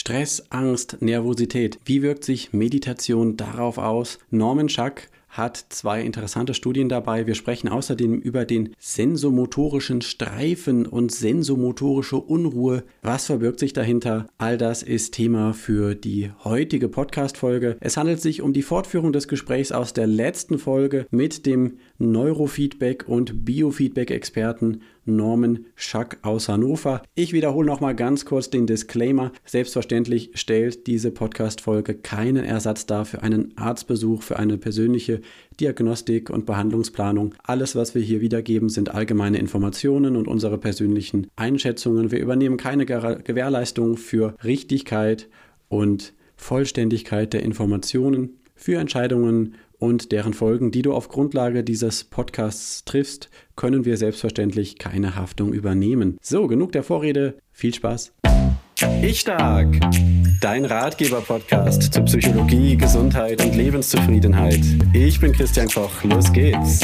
[0.00, 1.78] Stress, Angst, Nervosität.
[1.84, 4.18] Wie wirkt sich Meditation darauf aus?
[4.30, 7.26] Norman Schack hat zwei interessante Studien dabei.
[7.26, 12.82] Wir sprechen außerdem über den sensomotorischen Streifen und sensomotorische Unruhe.
[13.02, 14.26] Was verbirgt sich dahinter?
[14.38, 17.76] All das ist Thema für die heutige Podcast-Folge.
[17.80, 23.08] Es handelt sich um die Fortführung des Gesprächs aus der letzten Folge mit dem Neurofeedback
[23.08, 27.02] und Biofeedback-Experten Norman Schack aus Hannover.
[27.14, 29.32] Ich wiederhole noch mal ganz kurz den Disclaimer.
[29.44, 35.19] Selbstverständlich stellt diese Podcast-Folge keinen Ersatz dar für einen Arztbesuch, für eine persönliche
[35.58, 37.34] Diagnostik und Behandlungsplanung.
[37.42, 42.10] Alles, was wir hier wiedergeben, sind allgemeine Informationen und unsere persönlichen Einschätzungen.
[42.10, 45.28] Wir übernehmen keine Gewährleistung für Richtigkeit
[45.68, 48.38] und Vollständigkeit der Informationen.
[48.54, 54.78] Für Entscheidungen und deren Folgen, die du auf Grundlage dieses Podcasts triffst, können wir selbstverständlich
[54.78, 56.18] keine Haftung übernehmen.
[56.20, 57.36] So, genug der Vorrede.
[57.52, 58.12] Viel Spaß.
[59.02, 59.78] Ich Stark,
[60.40, 64.60] dein Ratgeber-Podcast zu Psychologie, Gesundheit und Lebenszufriedenheit.
[64.94, 66.02] Ich bin Christian Koch.
[66.04, 66.80] Los geht's.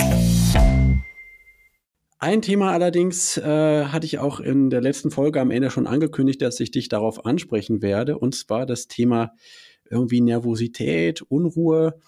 [2.18, 6.42] Ein Thema allerdings äh, hatte ich auch in der letzten Folge am Ende schon angekündigt,
[6.42, 9.32] dass ich dich darauf ansprechen werde, und zwar das Thema
[9.88, 11.98] irgendwie Nervosität, Unruhe.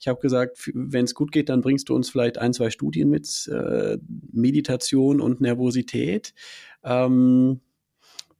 [0.00, 3.10] Ich habe gesagt, wenn es gut geht, dann bringst du uns vielleicht ein, zwei Studien
[3.10, 3.98] mit äh,
[4.32, 6.34] Meditation und Nervosität.
[6.82, 7.60] Ähm,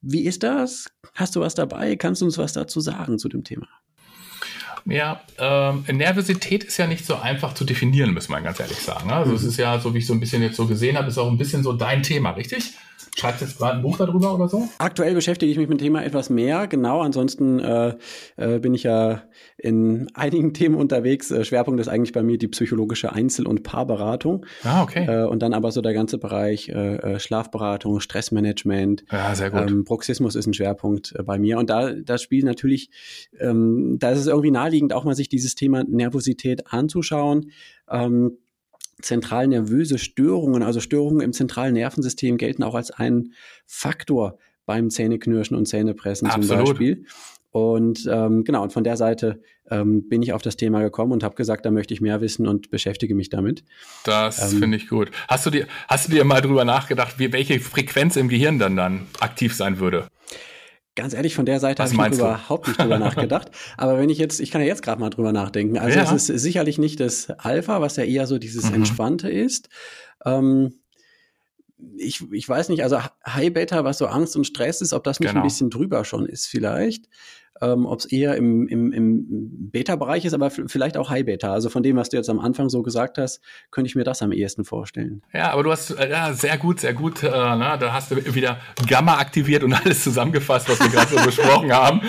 [0.09, 0.91] wie ist das?
[1.15, 1.97] Hast du was dabei?
[1.97, 3.67] Kannst du uns was dazu sagen zu dem Thema?
[4.85, 9.11] Ja, ähm, Nervosität ist ja nicht so einfach zu definieren, muss man ganz ehrlich sagen.
[9.11, 9.37] Also mhm.
[9.37, 11.29] es ist ja, so wie ich so ein bisschen jetzt so gesehen habe, ist auch
[11.29, 12.73] ein bisschen so dein Thema, richtig?
[13.19, 14.69] Schreibst du jetzt gerade ein Buch darüber oder so?
[14.77, 17.01] Aktuell beschäftige ich mich mit dem Thema etwas mehr, genau.
[17.01, 17.95] Ansonsten äh,
[18.37, 19.23] äh, bin ich ja
[19.57, 21.31] in einigen Themen unterwegs.
[21.31, 24.45] Äh, Schwerpunkt ist eigentlich bei mir die psychologische Einzel- und Paarberatung.
[24.65, 25.07] Ah, okay.
[25.07, 29.05] Äh, und dann aber so der ganze Bereich äh, äh Schlafberatung, Stressmanagement.
[29.11, 29.71] Ja, sehr gut.
[29.71, 31.57] Ähm, Bruxismus ist ein Schwerpunkt äh, bei mir.
[31.57, 32.91] Und da das spielt natürlich,
[33.41, 37.51] ähm, da ist es irgendwie naheliegend, auch mal sich dieses Thema Nervosität anzuschauen.
[37.91, 38.37] Ähm,
[39.01, 43.33] zentral nervöse Störungen, also Störungen im zentralen Nervensystem gelten auch als ein
[43.67, 46.49] Faktor beim Zähneknirschen und Zähnepressen Absolut.
[46.49, 47.05] zum Beispiel.
[47.57, 49.41] Und ähm, genau, und von der Seite
[49.71, 52.47] ähm, bin ich auf das Thema gekommen und habe gesagt, da möchte ich mehr wissen
[52.47, 53.65] und beschäftige mich damit.
[54.05, 55.11] Das ähm, finde ich gut.
[55.27, 58.77] Hast du dir, hast du dir mal drüber nachgedacht, wie, welche Frequenz im Gehirn dann
[58.77, 60.09] dann aktiv sein würde?
[60.97, 63.51] Ganz ehrlich, von der Seite habe ich überhaupt nicht drüber nachgedacht.
[63.77, 65.79] Aber wenn ich jetzt, ich kann ja jetzt gerade mal drüber nachdenken.
[65.79, 66.13] Also ja.
[66.13, 68.77] es ist sicherlich nicht das Alpha, was ja eher so dieses mhm.
[68.77, 69.69] Entspannte ist.
[70.25, 70.73] Ähm,
[71.99, 75.21] ich, ich weiß nicht, also High Beta, was so Angst und Stress ist, ob das
[75.21, 75.43] nicht genau.
[75.43, 77.07] ein bisschen drüber schon ist vielleicht
[77.61, 81.53] ähm, ob es eher im, im, im Beta-Bereich ist, aber vielleicht auch High-Beta.
[81.53, 83.41] Also von dem, was du jetzt am Anfang so gesagt hast,
[83.71, 85.23] könnte ich mir das am ehesten vorstellen.
[85.33, 88.35] Ja, aber du hast, äh, ja, sehr gut, sehr gut, äh, na, da hast du
[88.35, 92.01] wieder Gamma aktiviert und alles zusammengefasst, was wir gerade so besprochen haben.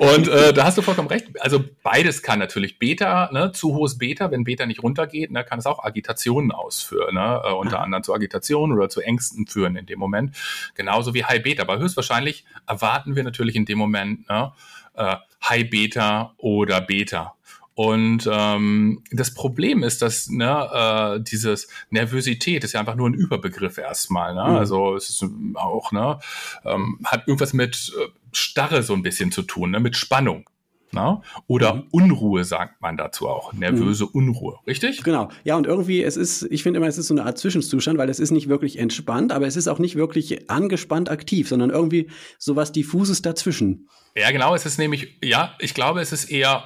[0.00, 1.28] Und äh, da hast du vollkommen recht.
[1.40, 5.58] Also beides kann natürlich Beta, ne, zu hohes Beta, wenn Beta nicht runtergeht, ne, kann
[5.58, 9.86] es auch Agitationen ausführen, ne, äh, unter anderem zu Agitationen oder zu Ängsten führen in
[9.86, 10.36] dem Moment.
[10.74, 11.62] Genauso wie High Beta.
[11.62, 14.52] Aber höchstwahrscheinlich erwarten wir natürlich in dem Moment, ne,
[14.94, 15.16] äh,
[15.48, 17.34] High Beta oder Beta.
[17.74, 23.14] Und ähm, das Problem ist, dass ne, äh, dieses Nervosität ist ja einfach nur ein
[23.14, 24.32] Überbegriff erstmal.
[24.34, 24.44] Ne?
[24.44, 24.56] Mhm.
[24.56, 26.20] Also es ist auch, ne,
[26.64, 29.80] ähm, hat irgendwas mit äh, Starre so ein bisschen zu tun, ne?
[29.80, 30.48] mit Spannung.
[30.94, 31.20] Ne?
[31.46, 31.82] Oder mhm.
[31.90, 33.52] Unruhe sagt man dazu auch.
[33.52, 34.10] Nervöse mhm.
[34.12, 35.02] Unruhe, richtig?
[35.02, 35.28] Genau.
[35.42, 38.08] Ja, und irgendwie, es ist, ich finde immer, es ist so eine Art Zwischenzustand, weil
[38.08, 42.10] es ist nicht wirklich entspannt, aber es ist auch nicht wirklich angespannt aktiv, sondern irgendwie
[42.38, 43.88] sowas diffuses dazwischen.
[44.16, 44.54] Ja, genau.
[44.54, 46.64] Es ist nämlich, ja, ich glaube, es ist eher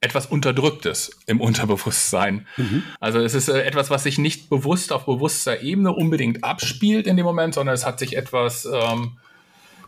[0.00, 2.46] etwas Unterdrücktes im Unterbewusstsein.
[2.56, 2.82] Mhm.
[3.00, 7.16] Also es ist äh, etwas, was sich nicht bewusst auf bewusster Ebene unbedingt abspielt in
[7.16, 9.18] dem Moment, sondern es hat sich etwas, ähm,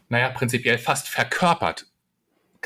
[0.09, 1.87] naja, prinzipiell fast verkörpert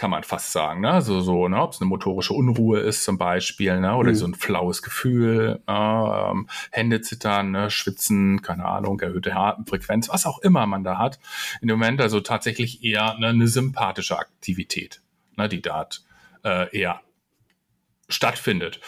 [0.01, 0.81] kann man fast sagen.
[0.81, 1.03] Ne?
[1.03, 1.61] So, so ne?
[1.61, 3.95] ob es eine motorische Unruhe ist zum Beispiel, ne?
[3.95, 4.15] oder mhm.
[4.15, 6.31] so ein flaues Gefühl, ne?
[6.33, 7.71] ähm, Hände zittern, ne?
[7.71, 11.19] schwitzen, keine Ahnung, erhöhte Atemfrequenz, was auch immer man da hat.
[11.61, 15.03] In dem Moment also tatsächlich eher ne, eine sympathische Aktivität,
[15.37, 15.51] ne?
[15.51, 15.87] die da
[16.45, 17.03] äh, eher
[18.09, 18.81] stattfindet.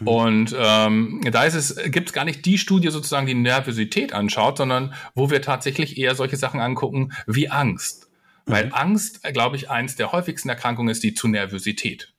[0.00, 0.06] Mhm.
[0.06, 4.58] Und ähm, da ist es, gibt es gar nicht die Studie sozusagen, die Nervosität anschaut,
[4.58, 8.07] sondern wo wir tatsächlich eher solche Sachen angucken wie Angst
[8.48, 8.74] weil mhm.
[8.74, 12.12] Angst, glaube ich, eins der häufigsten Erkrankungen ist, die zu Nervosität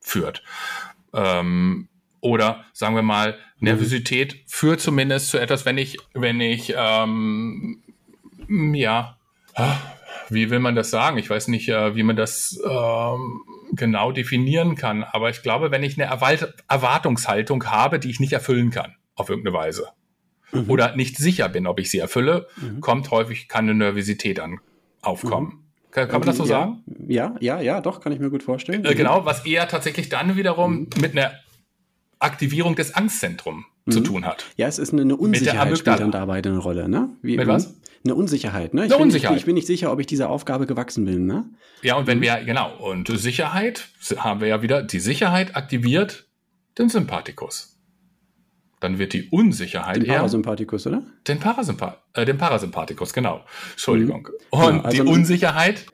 [0.00, 0.42] führt.
[1.14, 1.88] Ähm,
[2.20, 3.64] oder sagen wir mal, mhm.
[3.66, 7.82] Nervosität führt zumindest zu etwas, wenn ich, wenn ich, ähm,
[8.48, 9.18] ja,
[10.28, 11.18] wie will man das sagen?
[11.18, 13.42] Ich weiß nicht, äh, wie man das ähm,
[13.72, 16.10] genau definieren kann, aber ich glaube, wenn ich eine
[16.68, 19.88] Erwartungshaltung habe, die ich nicht erfüllen kann, auf irgendeine Weise,
[20.52, 20.70] mhm.
[20.70, 22.80] oder nicht sicher bin, ob ich sie erfülle, mhm.
[22.80, 24.60] kommt häufig keine Nervosität an
[25.02, 25.62] aufkommen.
[25.90, 26.84] Kann, kann man das so ja, sagen?
[27.06, 28.84] Ja, ja, ja, doch, kann ich mir gut vorstellen.
[28.84, 30.88] Äh, genau, was eher tatsächlich dann wiederum mhm.
[31.00, 31.32] mit einer
[32.18, 33.90] Aktivierung des Angstzentrums mhm.
[33.90, 34.46] zu tun hat.
[34.56, 37.10] Ja, es ist eine, eine Unsicherheit spielt dann dabei eine Rolle, ne?
[37.20, 37.74] Wie, mit was?
[38.04, 38.86] Eine Unsicherheit, ne?
[38.86, 39.36] Ich, eine bin, Unsicherheit.
[39.36, 41.44] Ich, ich, bin nicht sicher, ob ich dieser Aufgabe gewachsen bin, ne?
[41.82, 42.22] Ja, und wenn mhm.
[42.22, 46.26] wir, genau, und Sicherheit, haben wir ja wieder, die Sicherheit aktiviert
[46.78, 47.71] den Sympathikus
[48.82, 51.02] dann wird die Unsicherheit den Parasympathikus, oder?
[51.28, 53.44] Den, Parasympa äh, den Parasympathikus, genau.
[53.70, 54.28] Entschuldigung.
[54.52, 54.58] Mhm.
[54.58, 55.86] Und ja, also die Unsicherheit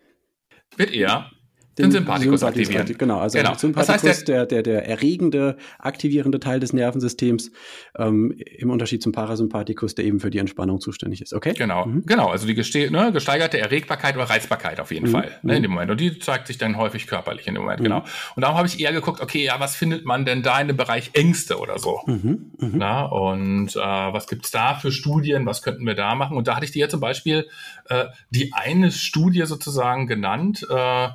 [0.76, 1.30] wird eher
[1.78, 2.98] den, Sympathikus, Sympathikus aktivieren.
[2.98, 3.54] Genau, also genau.
[3.54, 7.50] Sympathikus, das heißt, der, der, der erregende, aktivierende Teil des Nervensystems,
[7.96, 11.32] ähm, im Unterschied zum Parasympathikus, der eben für die Entspannung zuständig ist.
[11.32, 11.54] Okay?
[11.54, 12.04] Genau, mhm.
[12.06, 12.28] genau.
[12.28, 12.54] Also die
[12.90, 15.12] ne, gesteigerte Erregbarkeit oder Reizbarkeit auf jeden mhm.
[15.12, 15.62] Fall ne, in mhm.
[15.62, 15.90] dem Moment.
[15.90, 17.84] Und die zeigt sich dann häufig körperlich in dem Moment, mhm.
[17.84, 18.04] genau.
[18.34, 20.76] Und darum habe ich eher geguckt, okay, ja, was findet man denn da in dem
[20.76, 22.00] Bereich Ängste oder so?
[22.06, 22.52] Mhm.
[22.58, 22.72] mhm.
[22.74, 25.46] Na, und äh, was gibt's da für Studien?
[25.46, 26.36] Was könnten wir da machen?
[26.36, 27.46] Und da hatte ich dir zum Beispiel
[27.88, 31.08] äh, die eine Studie sozusagen genannt, äh,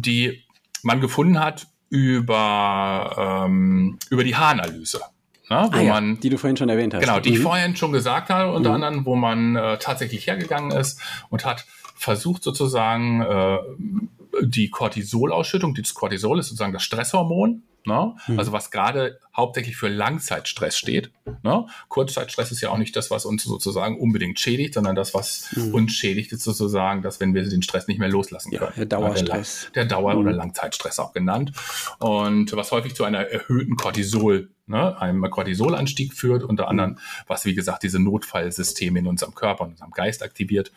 [0.00, 0.42] die
[0.82, 5.00] man gefunden hat über, ähm, über die Haaranalyse.
[5.50, 7.02] Ne, wo ah, ja, man, die du vorhin schon erwähnt hast.
[7.02, 7.36] Genau, die mhm.
[7.36, 8.74] ich vorhin schon gesagt habe, unter mhm.
[8.76, 13.58] anderem, wo man äh, tatsächlich hergegangen ist und hat versucht sozusagen äh,
[14.42, 18.16] die Cortisolausschüttung, das Cortisol ist sozusagen das Stresshormon, Ne?
[18.28, 18.38] Mhm.
[18.38, 21.10] Also was gerade hauptsächlich für Langzeitstress steht.
[21.42, 21.66] Ne?
[21.88, 25.74] Kurzzeitstress ist ja auch nicht das, was uns sozusagen unbedingt schädigt, sondern das, was mhm.
[25.74, 28.72] uns schädigt, ist sozusagen, dass wenn wir den Stress nicht mehr loslassen können.
[28.74, 29.70] Ja, der Dauerstress.
[29.74, 30.20] Der, Dauer- mhm.
[30.20, 31.52] oder Langzeitstress auch genannt.
[31.98, 37.54] Und was häufig zu einer erhöhten Cortisol, ne, einem Cortisolanstieg führt, unter anderem, was wie
[37.54, 40.72] gesagt diese Notfallsysteme in unserem Körper und unserem Geist aktiviert.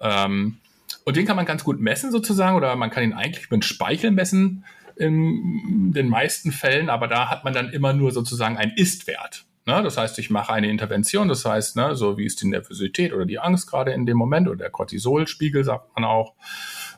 [0.00, 0.58] Ähm,
[1.04, 4.10] und den kann man ganz gut messen sozusagen, oder man kann ihn eigentlich mit Speichel
[4.10, 4.64] messen
[5.00, 9.46] in den meisten Fällen, aber da hat man dann immer nur sozusagen einen Ist-Wert.
[9.66, 9.82] Ne?
[9.82, 13.26] Das heißt, ich mache eine Intervention, das heißt, ne, so wie ist die Nervosität oder
[13.26, 16.34] die Angst gerade in dem Moment oder der Cortisolspiegel, sagt man auch.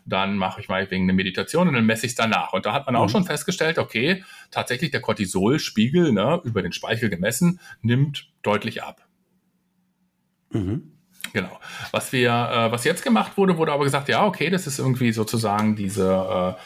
[0.05, 2.53] Dann mache ich mal wegen eine Meditation und dann messe ich es danach.
[2.53, 3.11] Und da hat man auch mhm.
[3.11, 9.07] schon festgestellt, okay, tatsächlich der Cortisolspiegel, ne, über den Speichel gemessen, nimmt deutlich ab.
[10.51, 10.93] Mhm.
[11.33, 11.59] Genau.
[11.91, 15.13] Was wir, äh, was jetzt gemacht wurde, wurde aber gesagt, ja, okay, das ist irgendwie
[15.13, 16.57] sozusagen diese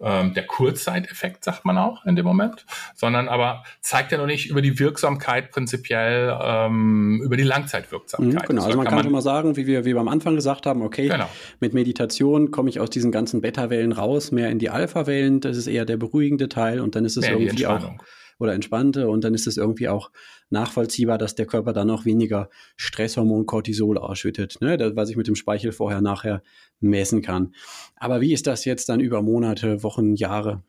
[0.00, 4.26] äh, äh, der Kurzzeiteffekt, sagt man auch in dem Moment, sondern aber zeigt ja noch
[4.26, 8.42] nicht über die Wirksamkeit prinzipiell ähm, über die Langzeitwirksamkeit.
[8.42, 10.34] Mhm, genau, also man kann, man schon mal sagen, wie wir, wie wir am Anfang
[10.34, 11.28] gesagt haben, okay, genau.
[11.60, 15.66] mit Meditation komme ich aus diesen ganzen Beta-Wellen raus, mehr in die Alpha-Wellen, das ist
[15.66, 17.92] eher der beruhigende Teil und dann ist es irgendwie auch
[18.38, 20.10] oder entspannte und dann ist es irgendwie auch
[20.54, 24.78] nachvollziehbar, dass der Körper dann auch weniger Stresshormon Cortisol ausschüttet, ne?
[24.78, 26.42] das, was ich mit dem Speichel vorher nachher
[26.80, 27.54] messen kann.
[27.96, 30.62] Aber wie ist das jetzt dann über Monate, Wochen, Jahre?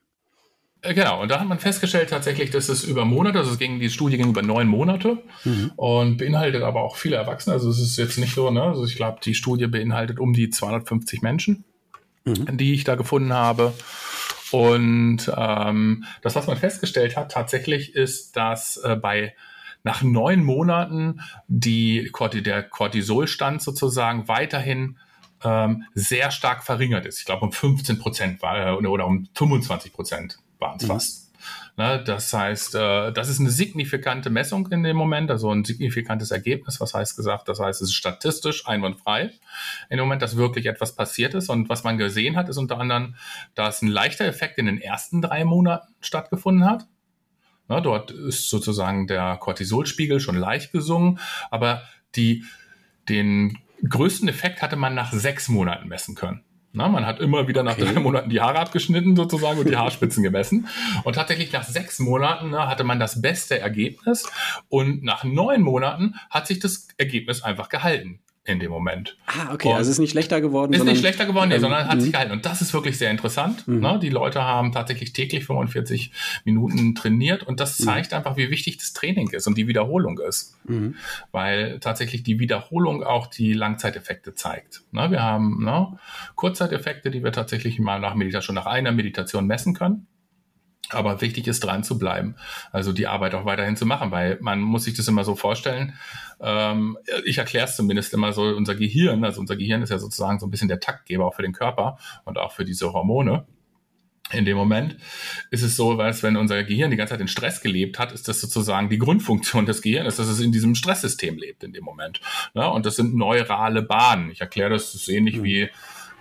[0.81, 3.79] Äh, genau, und da hat man festgestellt tatsächlich, dass es über Monate, also es ging,
[3.79, 5.71] die Studie ging über neun Monate mhm.
[5.75, 7.53] und beinhaltet aber auch viele Erwachsene.
[7.53, 8.63] Also es ist jetzt nicht so, ne?
[8.63, 11.63] Also ich glaube, die Studie beinhaltet um die 250 Menschen,
[12.25, 12.57] mhm.
[12.57, 13.73] die ich da gefunden habe.
[14.51, 19.33] Und ähm, das, was man festgestellt hat, tatsächlich ist, dass äh, bei
[19.85, 22.11] nach neun Monaten die,
[22.43, 24.97] der Cortisolstand sozusagen weiterhin
[25.43, 27.19] ähm, sehr stark verringert ist.
[27.19, 30.87] Ich glaube um 15 Prozent war, äh, oder um 25 Prozent waren es mhm.
[30.87, 31.25] fast.
[31.77, 36.31] Ne, das heißt, äh, das ist eine signifikante Messung in dem Moment, also ein signifikantes
[36.31, 36.81] Ergebnis.
[36.81, 37.47] Was heißt gesagt?
[37.47, 39.31] Das heißt, es ist statistisch einwandfrei
[39.89, 41.49] in dem Moment, dass wirklich etwas passiert ist.
[41.49, 43.15] Und was man gesehen hat, ist unter anderem,
[43.53, 46.87] dass ein leichter Effekt in den ersten drei Monaten stattgefunden hat.
[47.68, 51.19] Ne, dort ist sozusagen der Cortisolspiegel schon leicht gesungen,
[51.50, 51.84] aber
[52.16, 52.44] die,
[53.10, 53.57] den
[53.88, 56.44] größten Effekt hatte man nach sechs Monaten messen können.
[56.74, 57.94] Na, man hat immer wieder nach okay.
[57.94, 60.68] drei Monaten die Haare abgeschnitten sozusagen und die Haarspitzen gemessen.
[61.06, 64.30] Und tatsächlich nach sechs Monaten ne, hatte man das beste Ergebnis
[64.68, 69.18] und nach neun Monaten hat sich das Ergebnis einfach gehalten in dem Moment.
[69.25, 70.71] Ah, okay, und also ist nicht schlechter geworden.
[70.71, 72.14] Ist nicht schlechter geworden, nee, ähm, sondern hat sich mhm.
[72.14, 72.31] gehalten.
[72.31, 73.68] Und das ist wirklich sehr interessant.
[73.68, 73.80] Mhm.
[73.80, 73.99] Ne?
[74.02, 76.11] Die Leute haben tatsächlich täglich 45
[76.45, 77.85] Minuten trainiert und das mhm.
[77.85, 80.57] zeigt einfach, wie wichtig das Training ist und die Wiederholung ist.
[81.31, 84.83] Weil tatsächlich die Wiederholung auch die Langzeiteffekte zeigt.
[84.92, 85.09] Ne?
[85.09, 85.97] Wir haben ne,
[86.35, 90.07] Kurzzeiteffekte, die wir tatsächlich mal nach Meditation, nach einer Meditation messen können.
[90.89, 92.35] Aber wichtig ist, dran zu bleiben.
[92.71, 95.95] Also die Arbeit auch weiterhin zu machen, weil man muss sich das immer so vorstellen.
[96.39, 100.39] Ähm, ich erkläre es zumindest immer so, unser Gehirn, also unser Gehirn ist ja sozusagen
[100.39, 103.45] so ein bisschen der Taktgeber auch für den Körper und auch für diese Hormone.
[104.31, 104.97] In dem Moment
[105.51, 108.27] ist es so, dass wenn unser Gehirn die ganze Zeit in Stress gelebt hat, ist
[108.27, 112.21] das sozusagen die Grundfunktion des Gehirns, dass es in diesem Stresssystem lebt in dem Moment.
[112.56, 114.31] Ja, und das sind neurale Bahnen.
[114.31, 115.44] Ich erkläre das, das ist ähnlich mhm.
[115.44, 115.69] wie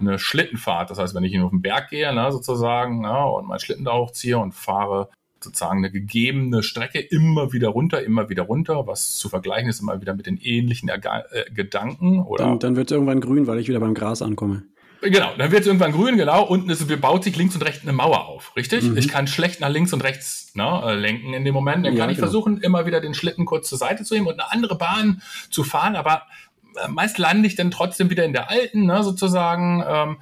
[0.01, 0.91] eine Schlittenfahrt.
[0.91, 3.93] Das heißt, wenn ich auf den Berg gehe, ne, sozusagen, ne, und meinen Schlitten da
[3.93, 5.09] hochziehe und fahre
[5.45, 10.01] sozusagen eine gegebene Strecke immer wieder runter, immer wieder runter, was zu vergleichen ist immer
[10.01, 12.21] wieder mit den ähnlichen Erga äh, Gedanken.
[12.21, 14.65] Oder dann, dann wird es irgendwann grün, weil ich wieder beim Gras ankomme.
[15.11, 17.93] Genau, dann wird es irgendwann grün, genau, unten ist, baut sich links und rechts eine
[17.93, 18.85] Mauer auf, richtig?
[18.85, 18.97] Mhm.
[18.97, 21.85] Ich kann schlecht nach links und rechts ne, lenken in dem Moment.
[21.85, 22.29] Dann ja, kann ich genau.
[22.29, 25.21] versuchen, immer wieder den Schlitten kurz zur Seite zu nehmen und eine andere Bahn
[25.51, 26.23] zu fahren, aber
[26.89, 29.85] meist lande ich dann trotzdem wieder in der alten, ne, sozusagen.
[29.87, 30.17] Ähm,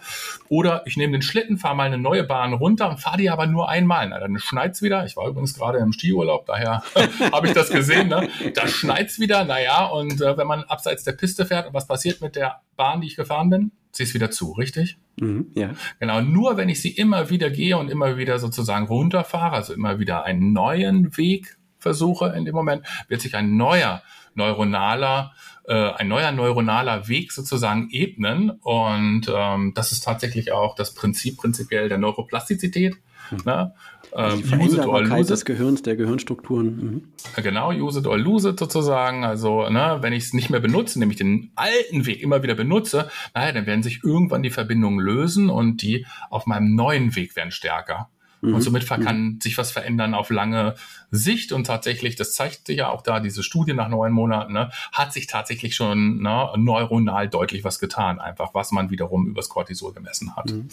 [0.48, 3.46] oder ich nehme den Schlitten, fahre mal eine neue Bahn runter und fahre die aber
[3.46, 4.08] nur einmal.
[4.08, 5.04] Na, dann schneit's wieder.
[5.06, 6.82] Ich war übrigens gerade im Skiurlaub, daher
[7.32, 8.08] habe ich das gesehen.
[8.08, 8.28] Ne?
[8.54, 12.20] Da schneit's wieder, naja, und äh, wenn man abseits der Piste fährt, und was passiert
[12.20, 13.72] mit der Bahn, die ich gefahren bin?
[13.92, 14.96] Sie ist wieder zu, richtig?
[15.20, 15.70] Mhm, ja.
[16.00, 19.98] Genau, nur wenn ich sie immer wieder gehe und immer wieder sozusagen runterfahre, also immer
[19.98, 24.02] wieder einen neuen Weg versuche in dem Moment, wird sich ein neuer
[24.34, 25.32] neuronaler
[25.64, 28.50] äh, ein neuer neuronaler Weg sozusagen ebnen.
[28.50, 32.96] Und ähm, das ist tatsächlich auch das Prinzip prinzipiell der Neuroplastizität.
[33.30, 33.38] Mhm.
[33.44, 33.74] Ne?
[34.12, 36.66] Also die Veränderbarkeit des Gehirns, der Gehirnstrukturen.
[36.76, 37.42] Mhm.
[37.42, 39.24] Genau, use it or lose it sozusagen.
[39.24, 43.08] Also, ne, wenn ich es nicht mehr benutze, nämlich den alten Weg immer wieder benutze,
[43.34, 47.52] naja, dann werden sich irgendwann die Verbindungen lösen und die auf meinem neuen Weg werden
[47.52, 48.10] stärker.
[48.42, 48.54] Mhm.
[48.54, 49.40] Und somit kann mhm.
[49.40, 50.74] sich was verändern auf lange
[51.10, 51.52] Sicht.
[51.52, 55.12] Und tatsächlich, das zeigt sich ja auch da, diese Studie nach neun Monaten, ne, hat
[55.12, 60.36] sich tatsächlich schon ne, neuronal deutlich was getan, einfach, was man wiederum übers Cortisol gemessen
[60.36, 60.50] hat.
[60.50, 60.68] Mhm.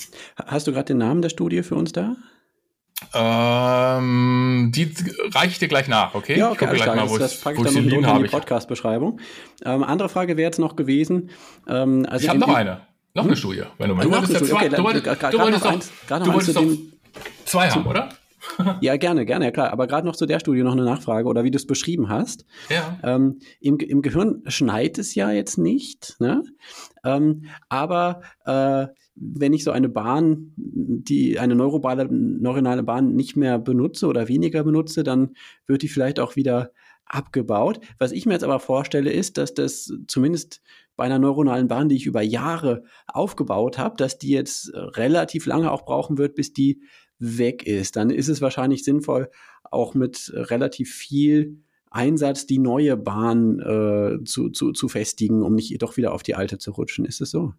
[0.48, 2.16] Hast du gerade den Namen der Studie für uns da?
[3.14, 4.92] Ähm, die
[5.34, 6.38] reiche ich dir gleich nach, okay?
[6.38, 9.22] Ja, okay, ich gleich mal, wo das, das packe ich dann noch in die Podcast-Beschreibung.
[9.64, 11.30] Ähm, andere Frage wäre jetzt noch gewesen.
[11.68, 12.82] Ähm, also ich habe noch eine.
[13.14, 13.30] Noch hm?
[13.30, 14.04] eine Studie, wenn du mal.
[14.04, 14.70] Du wolltest ja zwei.
[14.70, 16.64] Du wolltest, du wolltest doch, du wolltest doch
[17.46, 18.10] zwei haben, oder?
[18.82, 19.72] ja, gerne, gerne, ja klar.
[19.72, 22.46] Aber gerade noch zu der Studie noch eine Nachfrage oder wie du es beschrieben hast.
[22.70, 22.98] Ja.
[23.04, 26.44] Ähm, im, Im Gehirn schneit es ja jetzt nicht, ne?
[27.04, 33.60] Ähm, aber äh, wenn ich so eine Bahn, die eine neurobale, neuronale Bahn nicht mehr
[33.60, 35.36] benutze oder weniger benutze, dann
[35.68, 36.72] wird die vielleicht auch wieder
[37.06, 37.80] abgebaut.
[37.98, 40.62] Was ich mir jetzt aber vorstelle, ist, dass das zumindest
[40.96, 45.72] bei einer neuronalen Bahn, die ich über Jahre aufgebaut habe, dass die jetzt relativ lange
[45.72, 46.82] auch brauchen wird, bis die
[47.20, 49.30] weg ist, dann ist es wahrscheinlich sinnvoll,
[49.64, 51.58] auch mit relativ viel
[51.92, 56.36] Einsatz die neue Bahn äh, zu, zu, zu festigen, um nicht doch wieder auf die
[56.36, 57.06] alte zu rutschen.
[57.06, 57.54] Ist es so?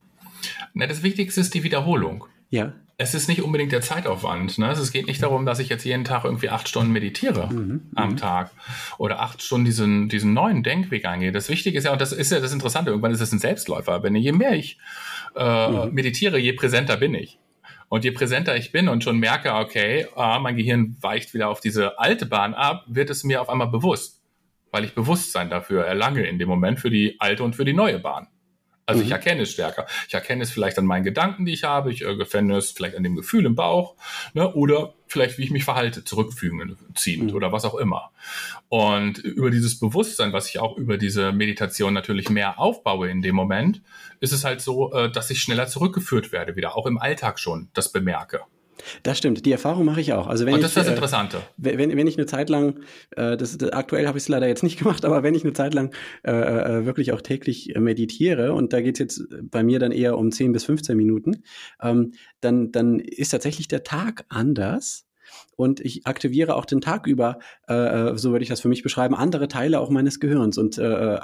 [0.73, 2.25] Na, das Wichtigste ist die Wiederholung.
[2.49, 2.75] Ja.
[2.97, 4.59] Es ist nicht unbedingt der Zeitaufwand.
[4.59, 4.71] Ne?
[4.73, 8.11] Es geht nicht darum, dass ich jetzt jeden Tag irgendwie acht Stunden meditiere mhm, am
[8.11, 8.17] mhm.
[8.19, 8.50] Tag
[8.99, 11.33] oder acht Stunden diesen, diesen neuen Denkweg eingehe.
[11.33, 14.02] Das Wichtige ist ja, und das ist ja das Interessante, irgendwann ist es ein Selbstläufer.
[14.02, 14.79] Wenn je mehr ich
[15.35, 15.95] äh, mhm.
[15.95, 17.38] meditiere, je präsenter bin ich.
[17.91, 21.59] Und je präsenter ich bin und schon merke, okay, ah, mein Gehirn weicht wieder auf
[21.59, 24.23] diese alte Bahn ab, wird es mir auf einmal bewusst,
[24.71, 27.99] weil ich Bewusstsein dafür erlange in dem Moment für die alte und für die neue
[27.99, 28.29] Bahn.
[28.91, 29.07] Also mhm.
[29.07, 29.87] ich erkenne es stärker.
[30.09, 31.93] Ich erkenne es vielleicht an meinen Gedanken, die ich habe.
[31.93, 33.95] Ich erkenne es vielleicht an dem Gefühl im Bauch.
[34.35, 34.53] Ne?
[34.53, 37.37] Oder vielleicht, wie ich mich verhalte, zurückfügend, ziehend mhm.
[37.37, 38.11] oder was auch immer.
[38.69, 43.37] Und über dieses Bewusstsein, was ich auch über diese Meditation natürlich mehr aufbaue in dem
[43.37, 43.81] Moment,
[44.19, 47.69] ist es halt so, äh, dass ich schneller zurückgeführt werde, wieder auch im Alltag schon
[47.75, 48.41] das bemerke.
[49.03, 50.27] Das stimmt, die Erfahrung mache ich auch.
[50.27, 51.39] Also wenn Und das ich, ist das äh, Interessante.
[51.63, 52.81] Äh, wenn, wenn ich eine Zeit lang,
[53.13, 55.53] äh, das, das, aktuell habe ich es leider jetzt nicht gemacht, aber wenn ich eine
[55.53, 59.79] Zeit lang äh, äh wirklich auch täglich meditiere, und da geht es jetzt bei mir
[59.79, 61.43] dann eher um 10 bis 15 Minuten,
[61.83, 65.07] ähm, dann, dann ist tatsächlich der Tag anders
[65.61, 67.38] und ich aktiviere auch den Tag über,
[67.69, 70.79] äh, äh, so würde ich das für mich beschreiben, andere Teile auch meines Gehirns und,
[70.79, 71.19] äh,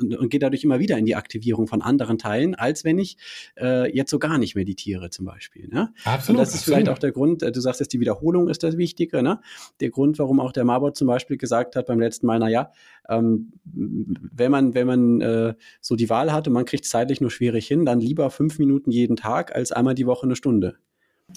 [0.00, 3.18] und gehe dadurch immer wieder in die Aktivierung von anderen Teilen, als wenn ich
[3.60, 5.68] äh, jetzt so gar nicht meditiere zum Beispiel.
[5.68, 5.92] Ne?
[6.04, 6.30] Absolut.
[6.30, 6.64] Und das ist absolut.
[6.64, 9.40] vielleicht auch der Grund, äh, du sagst jetzt, die Wiederholung ist das Wichtige, ne?
[9.80, 12.72] der Grund, warum auch der Marbot zum Beispiel gesagt hat beim letzten Mal, naja,
[13.10, 17.30] ähm, wenn man, wenn man äh, so die Wahl hat und man kriegt zeitlich nur
[17.30, 20.78] schwierig hin, dann lieber fünf Minuten jeden Tag als einmal die Woche eine Stunde.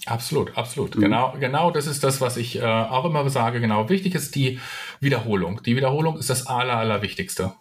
[0.05, 0.95] Absolut, absolut.
[0.95, 1.01] Mhm.
[1.01, 3.59] Genau, genau das ist das, was ich äh, auch immer sage.
[3.59, 4.59] Genau, wichtig ist die
[4.99, 5.61] Wiederholung.
[5.63, 7.53] Die Wiederholung ist das Aller, Allerwichtigste.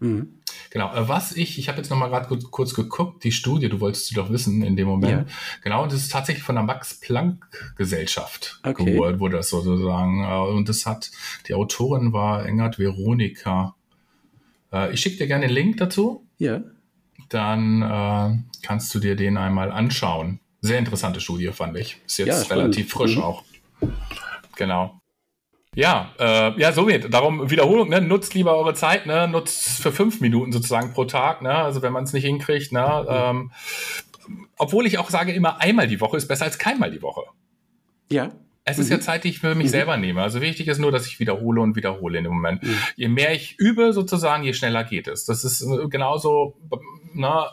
[0.00, 0.34] Mhm.
[0.70, 3.80] Genau, äh, was ich, ich habe jetzt nochmal gerade kurz, kurz geguckt, die Studie, du
[3.80, 5.28] wolltest sie doch wissen in dem Moment.
[5.28, 5.34] Ja.
[5.62, 8.84] Genau, und das ist tatsächlich von der Max-Planck-Gesellschaft okay.
[8.84, 10.24] geworden, wurde das sozusagen.
[10.24, 11.10] Äh, und das hat,
[11.48, 13.74] die Autorin war Engert Veronika.
[14.72, 16.26] Äh, ich schicke dir gerne den Link dazu.
[16.38, 16.62] Ja.
[17.28, 20.40] Dann äh, kannst du dir den einmal anschauen.
[20.60, 21.98] Sehr interessante Studie, fand ich.
[22.06, 23.22] Ist jetzt ja, relativ frisch mhm.
[23.22, 23.44] auch.
[24.56, 25.00] Genau.
[25.74, 27.12] Ja, äh, ja, so wird.
[27.12, 28.00] Darum Wiederholung, ne?
[28.00, 29.28] nutzt lieber eure Zeit, ne?
[29.28, 31.54] nutzt für fünf Minuten sozusagen pro Tag, ne?
[31.54, 33.02] Also wenn man es nicht hinkriegt, ne?
[33.02, 33.06] Mhm.
[33.10, 33.52] Ähm,
[34.56, 37.22] obwohl ich auch sage, immer einmal die Woche ist besser als keinmal die Woche.
[38.10, 38.32] Ja.
[38.68, 38.96] Es ist mhm.
[38.96, 39.70] ja Zeit, die ich für mich mhm.
[39.70, 40.22] selber nehme.
[40.22, 42.62] Also wichtig ist nur, dass ich wiederhole und wiederhole in dem Moment.
[42.62, 42.74] Mhm.
[42.96, 45.24] Je mehr ich übe, sozusagen, je schneller geht es.
[45.24, 46.56] Das ist äh, genauso
[47.14, 47.50] na,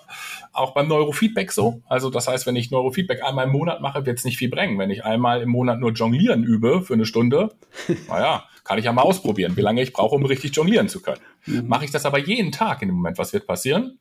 [0.52, 1.82] auch beim Neurofeedback so.
[1.88, 4.78] Also das heißt, wenn ich Neurofeedback einmal im Monat mache, wird es nicht viel bringen.
[4.78, 7.52] Wenn ich einmal im Monat nur Jonglieren übe für eine Stunde,
[8.08, 11.22] naja, kann ich ja mal ausprobieren, wie lange ich brauche, um richtig jonglieren zu können.
[11.46, 11.68] Mhm.
[11.68, 14.00] Mache ich das aber jeden Tag in dem Moment, was wird passieren?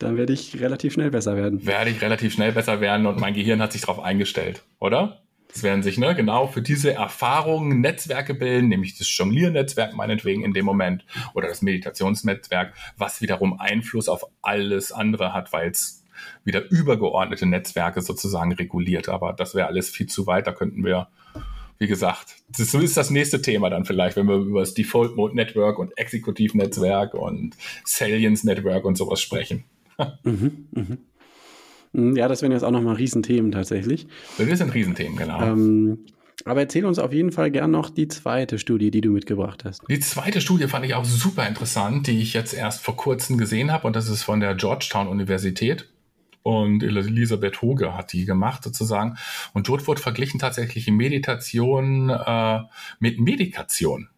[0.00, 1.66] dann werde ich relativ schnell besser werden.
[1.66, 5.22] Werde ich relativ schnell besser werden und mein Gehirn hat sich darauf eingestellt, oder?
[5.54, 10.52] Es werden sich ne, genau für diese Erfahrungen Netzwerke bilden, nämlich das Jongliernetzwerk meinetwegen in
[10.52, 11.04] dem Moment
[11.34, 16.04] oder das Meditationsnetzwerk, was wiederum Einfluss auf alles andere hat, weil es
[16.44, 19.08] wieder übergeordnete Netzwerke sozusagen reguliert.
[19.08, 20.46] Aber das wäre alles viel zu weit.
[20.46, 21.08] Da könnten wir,
[21.78, 25.34] wie gesagt, das ist das nächste Thema dann vielleicht, wenn wir über das Default Mode
[25.34, 29.64] Network und Exekutivnetzwerk und Salience Network und sowas sprechen.
[30.22, 30.96] mhm, mh.
[31.94, 34.06] Hm, ja, das wären jetzt auch nochmal Riesenthemen tatsächlich.
[34.38, 35.42] Das sind Riesenthemen, genau.
[35.42, 35.98] Ähm,
[36.44, 39.82] aber erzähl uns auf jeden Fall gern noch die zweite Studie, die du mitgebracht hast.
[39.88, 43.70] Die zweite Studie fand ich auch super interessant, die ich jetzt erst vor kurzem gesehen
[43.70, 45.88] habe und das ist von der Georgetown Universität.
[46.42, 49.18] Und Elisabeth Hoge hat die gemacht sozusagen.
[49.52, 52.60] Und dort wurde verglichen tatsächlich Meditation äh,
[52.98, 54.08] mit Medikation.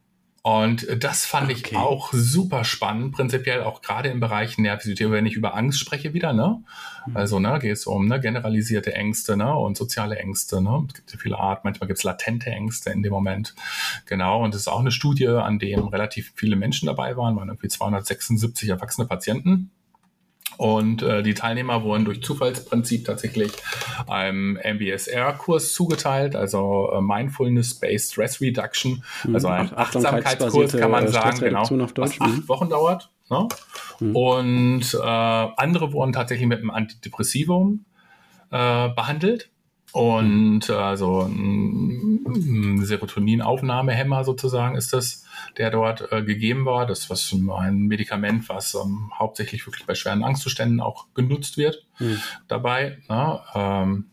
[0.45, 1.63] Und das fand okay.
[1.71, 6.15] ich auch super spannend, prinzipiell auch gerade im Bereich Nervosität, wenn ich über Angst spreche
[6.15, 6.65] wieder, ne?
[7.07, 7.17] Mhm.
[7.17, 10.85] Also, ne, geht es um ne, generalisierte Ängste, ne, und soziale Ängste, ne?
[10.89, 13.55] Es gibt ja viele Art, manchmal gibt es latente Ängste in dem Moment.
[14.07, 17.49] Genau, und es ist auch eine Studie, an dem relativ viele Menschen dabei waren, waren
[17.49, 19.71] irgendwie 276 erwachsene Patienten
[20.57, 23.53] und äh, die Teilnehmer wurden durch Zufallsprinzip tatsächlich
[24.09, 29.35] einem MBSR-Kurs zugeteilt, also äh, Mindfulness-Based Stress Reduction, mhm.
[29.35, 31.63] also ein Achtsamkeitskurs kann man sagen, genau,
[31.97, 32.49] was acht mhm.
[32.49, 33.11] Wochen dauert.
[33.31, 33.49] Ne?
[34.01, 34.17] Mhm.
[34.17, 37.85] Und äh, andere wurden tatsächlich mit einem Antidepressivum
[38.51, 39.51] äh, behandelt.
[39.93, 45.25] Und äh, also ein Serotoninaufnahmehemmer sozusagen ist das,
[45.59, 46.87] der dort äh, gegeben war.
[46.87, 52.21] Das was ein Medikament, was ähm, hauptsächlich wirklich bei schweren Angstzuständen auch genutzt wird mhm.
[52.49, 52.99] dabei.
[53.09, 53.41] Ne?
[53.55, 54.07] Ähm,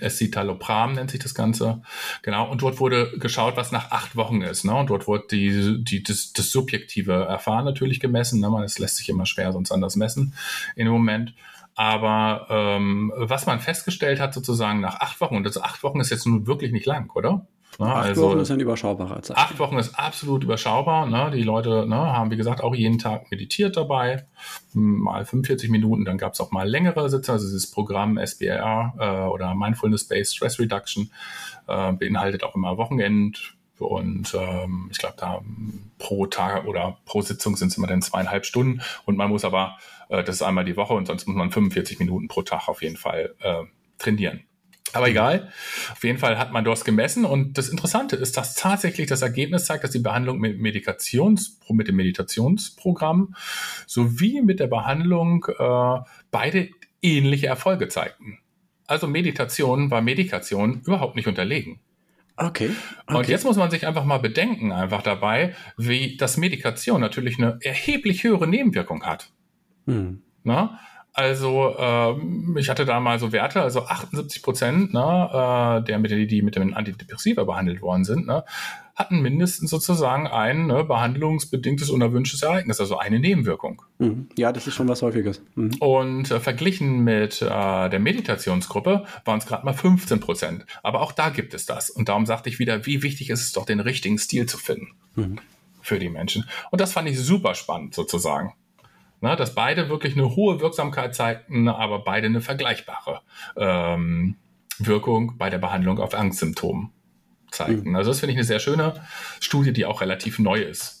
[0.00, 1.82] Escitalopram nennt sich das Ganze.
[2.22, 2.50] Genau.
[2.50, 4.64] Und dort wurde geschaut, was nach acht Wochen ist.
[4.64, 4.74] Ne?
[4.74, 8.40] Und dort wurde die, die, das, das subjektive Erfahren natürlich gemessen.
[8.40, 8.50] Ne?
[8.50, 10.34] Man, es lässt sich immer schwer sonst anders messen
[10.76, 11.34] in dem Moment.
[11.78, 16.10] Aber ähm, was man festgestellt hat, sozusagen nach acht Wochen, und das acht Wochen ist
[16.10, 17.46] jetzt nun wirklich nicht lang, oder?
[17.78, 19.36] Ne, acht also, Wochen ist ein überschaubarer Zeit.
[19.36, 21.06] Acht Wochen ist absolut überschaubar.
[21.06, 21.30] Ne?
[21.32, 24.26] Die Leute ne, haben, wie gesagt, auch jeden Tag meditiert dabei,
[24.72, 26.04] mal 45 Minuten.
[26.04, 27.30] Dann gab es auch mal längere Sitze.
[27.30, 31.12] Also dieses Programm SBR äh, oder Mindfulness-Based Stress Reduction
[31.68, 33.56] äh, beinhaltet auch immer Wochenend.
[33.86, 35.40] Und ähm, ich glaube, da
[35.98, 38.82] pro Tag oder pro Sitzung sind es immer dann zweieinhalb Stunden.
[39.04, 41.98] Und man muss aber äh, das ist einmal die Woche und sonst muss man 45
[41.98, 43.64] Minuten pro Tag auf jeden Fall äh,
[43.98, 44.44] trainieren.
[44.94, 45.52] Aber egal.
[45.92, 49.66] Auf jeden Fall hat man das gemessen und das Interessante ist, dass tatsächlich das Ergebnis
[49.66, 53.34] zeigt, dass die Behandlung mit Medikations, mit dem Meditationsprogramm
[53.86, 55.98] sowie mit der Behandlung äh,
[56.30, 56.70] beide
[57.02, 58.38] ähnliche Erfolge zeigten.
[58.86, 61.80] Also Meditation war Medikation überhaupt nicht unterlegen.
[62.40, 62.70] Okay,
[63.06, 63.16] okay.
[63.16, 67.58] Und jetzt muss man sich einfach mal bedenken, einfach dabei, wie das Medikation natürlich eine
[67.62, 69.30] erheblich höhere Nebenwirkung hat.
[69.86, 70.22] Hm.
[70.44, 70.78] Na?
[71.12, 76.12] Also ähm, ich hatte da mal so Werte, also 78 Prozent ne, äh, der, mit,
[76.12, 78.44] die mit dem Antidepressiva behandelt worden sind, ne,
[78.98, 83.80] hatten mindestens sozusagen ein ne, behandlungsbedingtes unerwünschtes Ereignis, also eine Nebenwirkung.
[83.98, 84.28] Mhm.
[84.36, 85.40] Ja, das ist schon was Häufiges.
[85.54, 85.74] Mhm.
[85.78, 90.66] Und äh, verglichen mit äh, der Meditationsgruppe waren es gerade mal 15 Prozent.
[90.82, 91.90] Aber auch da gibt es das.
[91.90, 94.88] Und darum sagte ich wieder, wie wichtig ist es doch, den richtigen Stil zu finden
[95.14, 95.38] mhm.
[95.80, 96.44] für die Menschen.
[96.72, 98.54] Und das fand ich super spannend sozusagen.
[99.20, 103.20] Na, dass beide wirklich eine hohe Wirksamkeit zeigten, aber beide eine vergleichbare
[103.56, 104.36] ähm,
[104.78, 106.90] Wirkung bei der Behandlung auf Angstsymptomen
[107.50, 107.90] zeigten.
[107.90, 107.96] Mhm.
[107.96, 108.94] Also das finde ich eine sehr schöne
[109.40, 110.98] Studie, die auch relativ neu ist.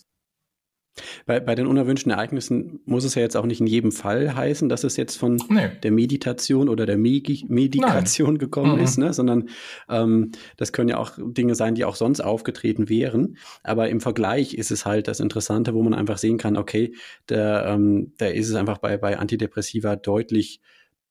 [1.26, 4.68] Bei, bei den unerwünschten Ereignissen muss es ja jetzt auch nicht in jedem Fall heißen,
[4.68, 5.70] dass es jetzt von nee.
[5.82, 8.38] der Meditation oder der Medi Medikation Nein.
[8.38, 8.84] gekommen mhm.
[8.84, 9.12] ist, ne?
[9.12, 9.48] sondern
[9.88, 13.36] ähm, das können ja auch Dinge sein, die auch sonst aufgetreten wären.
[13.62, 16.94] Aber im Vergleich ist es halt das Interessante, wo man einfach sehen kann, okay,
[17.26, 20.60] da, ähm, da ist es einfach bei, bei Antidepressiva deutlich,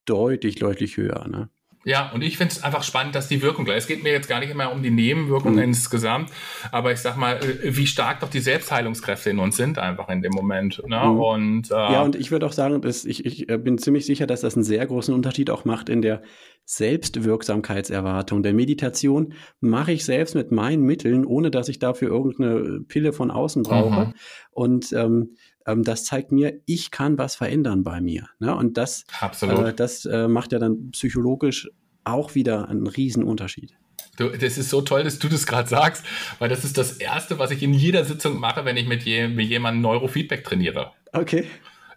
[0.06, 1.28] deutlich, deutlich höher.
[1.28, 1.50] Ne?
[1.88, 3.78] Ja, und ich finde es einfach spannend, dass die Wirkung gleich.
[3.78, 5.60] Es geht mir jetzt gar nicht immer um die Nebenwirkung mhm.
[5.60, 6.32] insgesamt,
[6.70, 10.22] aber ich sag mal, äh, wie stark doch die Selbstheilungskräfte in uns sind, einfach in
[10.22, 10.84] dem Moment.
[10.86, 11.00] Ne?
[11.00, 11.20] Mhm.
[11.22, 14.28] Und, äh, ja, und ich würde auch sagen, dass ich, ich äh, bin ziemlich sicher,
[14.28, 16.24] dass das einen sehr großen Unterschied auch macht in der
[16.66, 18.44] Selbstwirksamkeitserwartung.
[18.44, 23.32] Der Meditation mache ich selbst mit meinen Mitteln, ohne dass ich dafür irgendeine Pille von
[23.32, 24.08] außen brauche.
[24.08, 24.14] Mhm.
[24.52, 28.30] Und ähm, ähm, das zeigt mir, ich kann was verändern bei mir.
[28.40, 28.56] Ne?
[28.56, 29.06] Und das,
[29.42, 31.70] äh, das äh, macht ja dann psychologisch
[32.04, 33.74] auch wieder einen riesen Unterschied.
[34.16, 36.04] Du, das ist so toll, dass du das gerade sagst,
[36.40, 39.28] weil das ist das Erste, was ich in jeder Sitzung mache, wenn ich mit, je,
[39.28, 40.94] mit jemandem Neurofeedback trainiere.
[41.14, 41.46] Okay.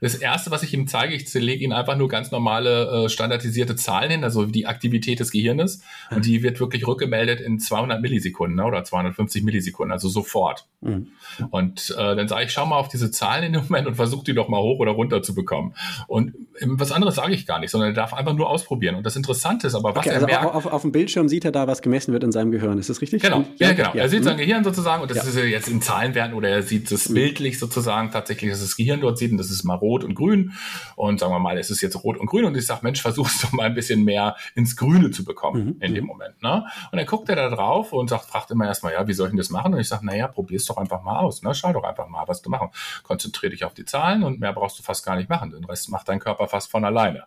[0.01, 3.77] Das erste, was ich ihm zeige, ich lege ihm einfach nur ganz normale äh, standardisierte
[3.77, 5.83] Zahlen hin, also die Aktivität des Gehirnes.
[6.11, 10.67] Und die wird wirklich rückgemeldet in 200 Millisekunden ne, oder 250 Millisekunden, also sofort.
[10.81, 11.09] Mhm.
[11.51, 14.25] Und äh, dann sage ich, schau mal auf diese Zahlen in dem Moment und versuch
[14.25, 15.75] die doch mal hoch oder runter zu bekommen.
[16.07, 18.95] Und ähm, was anderes sage ich gar nicht, sondern er darf einfach nur ausprobieren.
[18.95, 20.55] Und das Interessante ist aber, was okay, also er merkt.
[20.55, 22.79] Auf, auf, dem Bildschirm sieht er da, was gemessen wird in seinem Gehirn.
[22.79, 23.23] Ist das richtig?
[23.23, 23.91] Genau, ja, ja genau.
[23.91, 24.03] Ja.
[24.03, 24.41] Er sieht sein mhm.
[24.41, 25.25] Gehirn sozusagen und das ja.
[25.25, 27.15] ist jetzt in Zahlenwerten oder er sieht es mhm.
[27.15, 30.53] bildlich sozusagen tatsächlich, dass das Gehirn dort sieht und das ist mal rot und grün.
[30.97, 33.41] Und sagen wir mal, es ist jetzt rot und grün und ich sage, Mensch, versuch's
[33.43, 35.77] doch mal ein bisschen mehr ins Grüne zu bekommen mhm.
[35.81, 36.09] in dem mhm.
[36.09, 36.43] Moment.
[36.43, 36.65] Ne?
[36.93, 39.33] Und dann guckt er da drauf und sagt, fragt immer erstmal, ja, wie soll ich
[39.33, 39.75] denn das machen?
[39.75, 41.43] Und ich sage, naja, probier's doch einfach mal aus.
[41.43, 41.55] Ne?
[41.55, 42.71] Schau doch einfach mal, was du machen.
[43.03, 45.51] Konzentrier dich auf die Zahlen und mehr brauchst du fast gar nicht machen.
[45.51, 47.25] Den Rest macht dein Körper fast von alleine.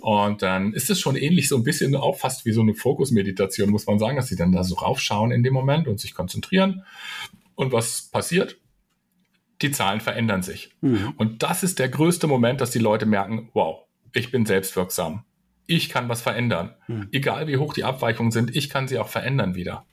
[0.00, 3.70] Und dann ist es schon ähnlich so ein bisschen auch fast wie so eine Fokusmeditation,
[3.70, 6.84] muss man sagen, dass sie dann da so raufschauen in dem Moment und sich konzentrieren.
[7.54, 8.58] Und was passiert?
[9.62, 10.70] Die Zahlen verändern sich.
[10.80, 11.14] Mhm.
[11.16, 15.24] Und das ist der größte Moment, dass die Leute merken, wow, ich bin selbstwirksam.
[15.66, 16.74] Ich kann was verändern.
[16.88, 17.08] Mhm.
[17.12, 19.84] Egal wie hoch die Abweichungen sind, ich kann sie auch verändern wieder.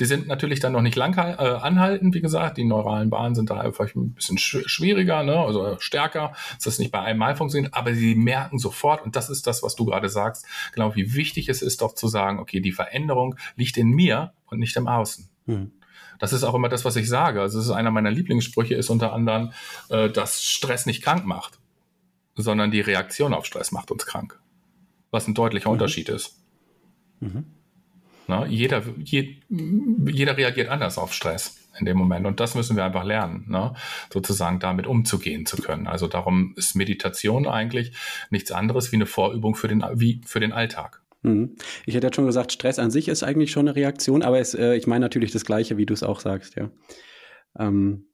[0.00, 2.56] Die sind natürlich dann noch nicht lang äh, anhaltend, wie gesagt.
[2.56, 5.38] Die neuralen Bahnen sind da einfach ein bisschen sch schwieriger, ne?
[5.38, 9.30] also stärker, dass das nicht bei einem Mal funktioniert, aber sie merken sofort, und das
[9.30, 12.60] ist das, was du gerade sagst, genau wie wichtig es ist, doch zu sagen, okay,
[12.60, 15.28] die Veränderung liegt in mir und nicht im Außen.
[15.46, 15.70] Mhm.
[16.18, 17.40] Das ist auch immer das, was ich sage.
[17.40, 19.52] Also es ist einer meiner Lieblingssprüche, ist unter anderem,
[19.88, 21.58] äh, dass Stress nicht krank macht,
[22.36, 24.38] sondern die Reaktion auf Stress macht uns krank.
[25.10, 25.74] Was ein deutlicher mhm.
[25.74, 26.42] Unterschied ist.
[27.20, 27.44] Mhm.
[28.26, 28.46] Ne?
[28.48, 32.26] Jeder, je, jeder reagiert anders auf Stress in dem Moment.
[32.26, 33.74] Und das müssen wir einfach lernen, ne?
[34.12, 35.86] sozusagen damit umzugehen zu können.
[35.86, 37.92] Also darum ist Meditation eigentlich
[38.30, 41.02] nichts anderes wie eine Vorübung für den, wie für den Alltag.
[41.24, 41.56] Mhm.
[41.86, 44.54] Ich hätte ja schon gesagt, Stress an sich ist eigentlich schon eine Reaktion, aber es,
[44.54, 46.70] äh, ich meine natürlich das Gleiche, wie du es auch sagst, ja.
[47.58, 48.06] Ähm,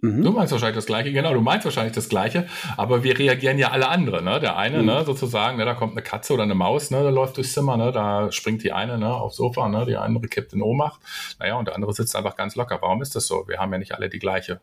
[0.00, 0.22] Mhm.
[0.22, 3.70] Du meinst wahrscheinlich das Gleiche, genau, du meinst wahrscheinlich das Gleiche, aber wir reagieren ja
[3.70, 4.38] alle andere, ne?
[4.38, 4.86] Der eine, mhm.
[4.86, 7.76] ne, sozusagen, ne, da kommt eine Katze oder eine Maus, ne, da läuft durchs Zimmer,
[7.76, 11.00] ne, da springt die eine, ne, aufs Sofa, ne, die andere kippt in Ohnmacht.
[11.40, 12.78] Naja, und der andere sitzt einfach ganz locker.
[12.80, 13.48] Warum ist das so?
[13.48, 14.60] Wir haben ja nicht alle die gleiche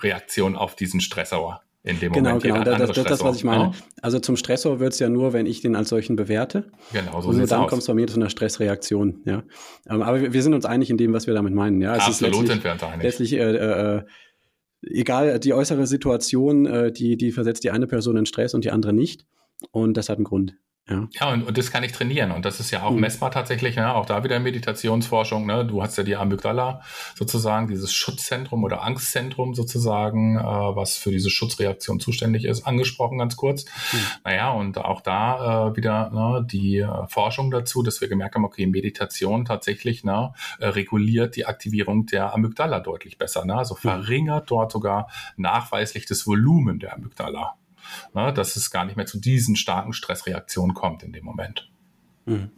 [0.00, 2.42] Reaktion auf diesen Stressauer in dem genau, Moment.
[2.42, 2.78] Genau, genau.
[2.78, 3.64] Das, das, das, was ich meine.
[3.64, 3.72] Ja?
[4.02, 6.70] Also zum Stressor wird es ja nur, wenn ich den als solchen bewerte.
[6.92, 9.22] Genau, so Und nur dann kommt es bei mir zu einer Stressreaktion.
[9.24, 9.42] Ja.
[9.88, 11.80] Ähm, aber wir, wir, sind uns einig in dem, was wir damit meinen.
[11.80, 13.02] Ja, es Absolut sind wir uns einig.
[13.02, 14.02] Letztlich, äh, äh,
[14.82, 18.70] egal, die äußere Situation, äh, die, die versetzt die eine Person in Stress und die
[18.70, 19.24] andere nicht.
[19.70, 20.56] Und das hat einen Grund.
[20.90, 22.32] Ja, ja und, und das kann ich trainieren.
[22.32, 23.00] Und das ist ja auch mhm.
[23.00, 23.94] messbar tatsächlich, ne?
[23.94, 25.46] auch da wieder Meditationsforschung.
[25.46, 25.64] Ne?
[25.64, 26.82] Du hast ja die Amygdala
[27.14, 33.36] sozusagen, dieses Schutzzentrum oder Angstzentrum sozusagen, äh, was für diese Schutzreaktion zuständig ist, angesprochen ganz
[33.36, 33.64] kurz.
[33.92, 33.98] Mhm.
[34.24, 38.44] Naja, und auch da äh, wieder ne, die äh, Forschung dazu, dass wir gemerkt haben,
[38.44, 43.44] okay, Meditation tatsächlich ne, äh, reguliert die Aktivierung der Amygdala deutlich besser.
[43.44, 43.54] Ne?
[43.54, 43.78] Also mhm.
[43.78, 47.54] verringert dort sogar nachweislich das Volumen der Amygdala
[48.14, 51.70] ne, dass es gar nicht mehr zu diesen starken Stressreaktionen kommt in dem Moment.
[52.26, 52.50] Mhm.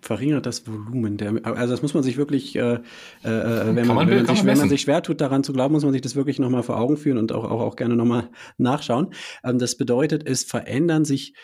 [0.00, 3.96] Verringert das Volumen der, also das muss man sich wirklich, äh, äh, äh wenn, man,
[3.96, 6.02] man, wenn, man sich, wenn man sich schwer tut, daran zu glauben, muss man sich
[6.02, 9.12] das wirklich nochmal vor Augen führen und auch, auch, auch gerne nochmal nachschauen.
[9.42, 11.34] Ähm, das bedeutet, es verändern sich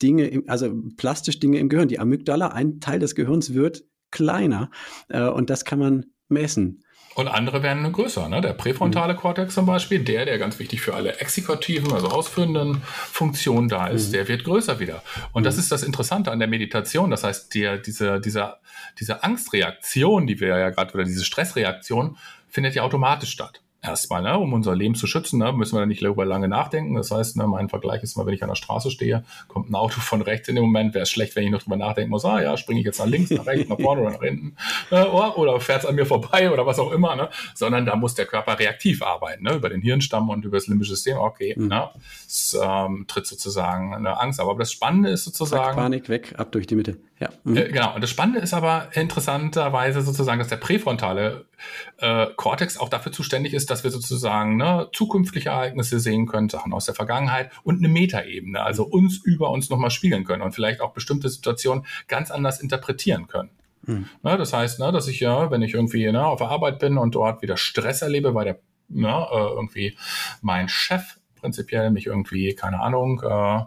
[0.00, 1.88] Dinge, im, also plastisch Dinge im Gehirn.
[1.88, 4.70] Die Amygdala, ein Teil des Gehirns wird kleiner
[5.08, 6.84] äh, und das kann man messen.
[7.14, 8.28] Und andere werden größer.
[8.28, 8.40] Ne?
[8.40, 9.18] Der präfrontale mhm.
[9.18, 14.08] Kortex zum Beispiel, der, der ganz wichtig für alle exekutiven, also ausführenden Funktionen da ist,
[14.08, 14.12] mhm.
[14.12, 15.02] der wird größer wieder.
[15.32, 15.44] Und mhm.
[15.44, 17.10] das ist das Interessante an der Meditation.
[17.10, 18.56] Das heißt, der, diese, diese,
[18.98, 22.16] diese Angstreaktion, die wir ja gerade, oder diese Stressreaktion,
[22.48, 25.86] findet ja automatisch statt erstmal, ne, um unser Leben zu schützen, ne, müssen wir da
[25.86, 26.94] nicht darüber lange nachdenken.
[26.94, 29.74] Das heißt, ne, mein Vergleich ist mal, wenn ich an der Straße stehe, kommt ein
[29.74, 32.24] Auto von rechts in dem Moment, wäre es schlecht, wenn ich noch drüber nachdenken muss,
[32.24, 34.56] ah ja, springe ich jetzt nach links, nach rechts, nach vorne oder nach hinten,
[34.90, 37.28] äh, oder, oder fährt es an mir vorbei oder was auch immer, ne?
[37.54, 39.54] sondern da muss der Körper reaktiv arbeiten, ne?
[39.54, 41.68] über den Hirnstamm und über das limbische System, okay, mhm.
[41.68, 41.90] ne?
[42.26, 44.40] es ähm, tritt sozusagen eine Angst.
[44.40, 45.76] Aber das Spannende ist sozusagen...
[45.76, 46.96] Panik weg, ab durch die Mitte.
[47.20, 47.28] Ja.
[47.44, 47.56] Mhm.
[47.56, 51.46] Äh, genau, und das Spannende ist aber interessanterweise sozusagen, dass der präfrontale
[51.98, 56.72] äh, Kortex auch dafür zuständig ist, dass wir sozusagen ne, zukünftige Ereignisse sehen können, Sachen
[56.72, 60.80] aus der Vergangenheit und eine Metaebene, also uns über uns nochmal spiegeln können und vielleicht
[60.80, 63.50] auch bestimmte Situationen ganz anders interpretieren können.
[63.86, 64.08] Mhm.
[64.22, 66.98] Ne, das heißt, ne, dass ich ja, wenn ich irgendwie ne, auf der Arbeit bin
[66.98, 69.96] und dort wieder Stress erlebe, weil der ne, äh, irgendwie
[70.42, 73.60] mein Chef prinzipiell mich irgendwie, keine Ahnung, äh,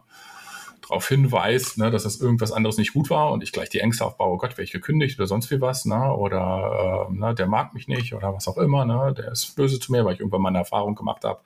[0.88, 4.06] darauf hinweist, ne, dass das irgendwas anderes nicht gut war und ich gleich die Ängste
[4.06, 7.48] aufbaue, oh Gott, werde ich gekündigt oder sonst wie was, ne, oder äh, ne, der
[7.48, 10.20] mag mich nicht oder was auch immer, ne, der ist böse zu mir, weil ich
[10.20, 11.42] irgendwann mal eine Erfahrung gemacht habe,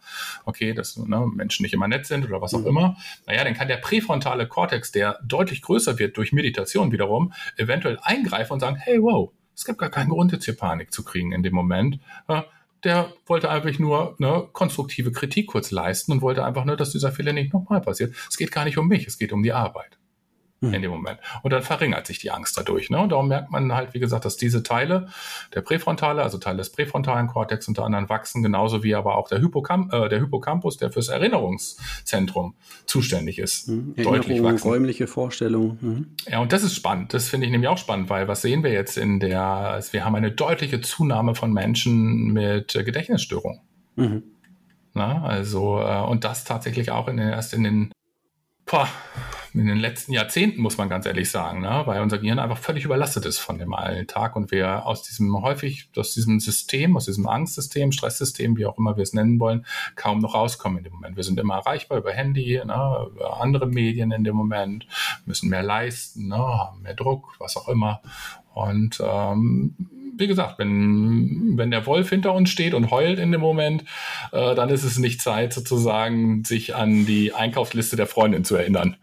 [0.45, 2.67] okay, dass ne, Menschen nicht immer nett sind oder was auch mhm.
[2.67, 2.97] immer.
[3.25, 8.54] Naja, dann kann der präfrontale Kortex, der deutlich größer wird durch Meditation wiederum, eventuell eingreifen
[8.54, 11.43] und sagen, hey, wow, es gibt gar keinen Grund, jetzt hier Panik zu kriegen in
[11.43, 11.99] dem Moment.
[12.27, 12.45] Ja,
[12.84, 17.12] der wollte einfach nur eine konstruktive Kritik kurz leisten und wollte einfach nur, dass dieser
[17.12, 18.15] Fehler nicht nochmal passiert.
[18.30, 20.01] Es geht gar nicht um mich, es geht um die Arbeit
[20.62, 20.74] mhm.
[20.74, 21.19] in dem Moment.
[21.43, 22.89] Und dann verringert sich die Angst dadurch.
[22.89, 23.00] Ne?
[23.00, 25.08] Und darum merkt man halt, wie gesagt, dass diese Teile,
[25.54, 29.39] der Präfrontale, also Teile des präfrontalen Kortex unter anderem wachsen, genauso wie aber auch der,
[29.39, 33.67] Hippocamp äh, der Hippocampus, der fürs Erinnerungszentrum zuständig ist.
[33.67, 33.95] Mhm.
[33.95, 34.69] Deutlich wachsen.
[34.69, 35.78] räumliche Vorstellung.
[35.82, 36.15] Mhm.
[36.28, 37.13] Ja, und das ist spannend.
[37.13, 40.06] Das finde ich nämlich auch spannend, weil was sehen wir jetzt in der, also wir
[40.06, 43.62] haben eine deutliche Zunahme von Menschen mit äh, Gedächtnisstörungen.
[43.95, 44.24] Mhm.
[44.93, 47.91] Na, also, äh, und das tatsächlich auch in den, erst in den,
[48.65, 48.89] boah,
[49.54, 51.84] in den letzten Jahrzehnten, muss man ganz ehrlich sagen, ne?
[51.86, 55.90] weil unser Gehirn einfach völlig überlastet ist von dem Alltag und wir aus diesem häufig,
[55.98, 60.20] aus diesem System, aus diesem Angstsystem, Stresssystem, wie auch immer wir es nennen wollen, kaum
[60.20, 61.18] noch rauskommen in dem Moment.
[61.18, 63.08] Wir sind immer erreichbar über Handy, ne?
[63.12, 64.88] über andere Medien in dem Moment,
[65.26, 66.38] müssen mehr leisten, ne?
[66.38, 68.02] haben mehr Druck, was auch immer.
[68.54, 69.76] Und ähm,
[70.16, 73.84] wie gesagt, wenn, wenn der Wolf hinter uns steht und heult in dem Moment,
[74.32, 78.96] äh, dann ist es nicht Zeit, sozusagen sich an die Einkaufsliste der Freundin zu erinnern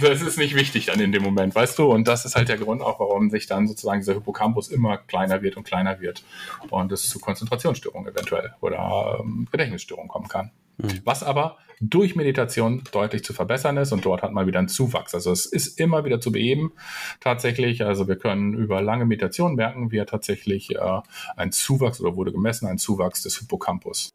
[0.00, 1.90] das ist nicht wichtig dann in dem Moment, weißt du?
[1.92, 5.42] Und das ist halt der Grund auch, warum sich dann sozusagen dieser Hippocampus immer kleiner
[5.42, 6.24] wird und kleiner wird
[6.70, 10.50] und es zu Konzentrationsstörungen eventuell oder ähm, Gedächtnisstörungen kommen kann.
[10.78, 11.00] Mhm.
[11.04, 15.14] Was aber durch Meditation deutlich zu verbessern ist und dort hat man wieder einen Zuwachs.
[15.14, 16.72] Also es ist immer wieder zu beheben
[17.20, 17.84] tatsächlich.
[17.84, 21.00] Also wir können über lange Meditation merken wir tatsächlich äh,
[21.36, 24.10] einen Zuwachs oder wurde gemessen, ein Zuwachs des Hippocampus.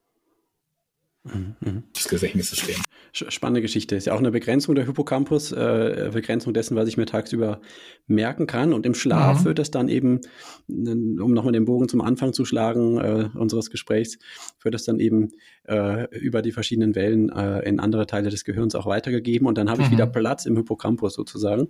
[1.26, 1.84] Mhm.
[1.94, 2.76] Das Gedächtnissystem.
[3.14, 3.96] Spannende Geschichte.
[3.96, 7.62] Ist ja auch eine Begrenzung der Hippocampus, äh, Begrenzung dessen, was ich mir tagsüber
[8.08, 8.74] merken kann.
[8.74, 9.46] Und im Schlaf mhm.
[9.46, 10.20] wird es dann eben,
[10.68, 14.18] um nochmal den Bogen zum Anfang zu schlagen äh, unseres Gesprächs,
[14.62, 15.30] wird es dann eben
[15.66, 19.48] äh, über die verschiedenen Wellen äh, in andere Teile des Gehirns auch weitergegeben.
[19.48, 19.94] Und dann habe ich mhm.
[19.94, 21.70] wieder Platz im Hippocampus sozusagen.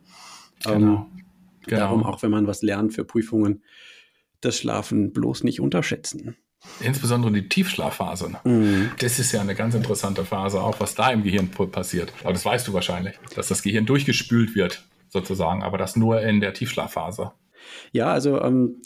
[0.64, 0.76] Genau.
[0.76, 1.06] Ähm,
[1.68, 1.80] genau.
[1.80, 3.62] Darum, auch wenn man was lernt für Prüfungen,
[4.42, 6.38] das Schlafen bloß nicht unterschätzen.
[6.80, 8.32] Insbesondere die Tiefschlafphase.
[8.44, 8.92] Mhm.
[9.00, 12.14] Das ist ja eine ganz interessante Phase, auch was da im Gehirn passiert.
[12.24, 16.42] Aber das weißt du wahrscheinlich, dass das Gehirn durchgespült wird, sozusagen, aber das nur in
[16.42, 17.32] der Tiefschlafphase.
[17.92, 18.82] Ja, also ähm,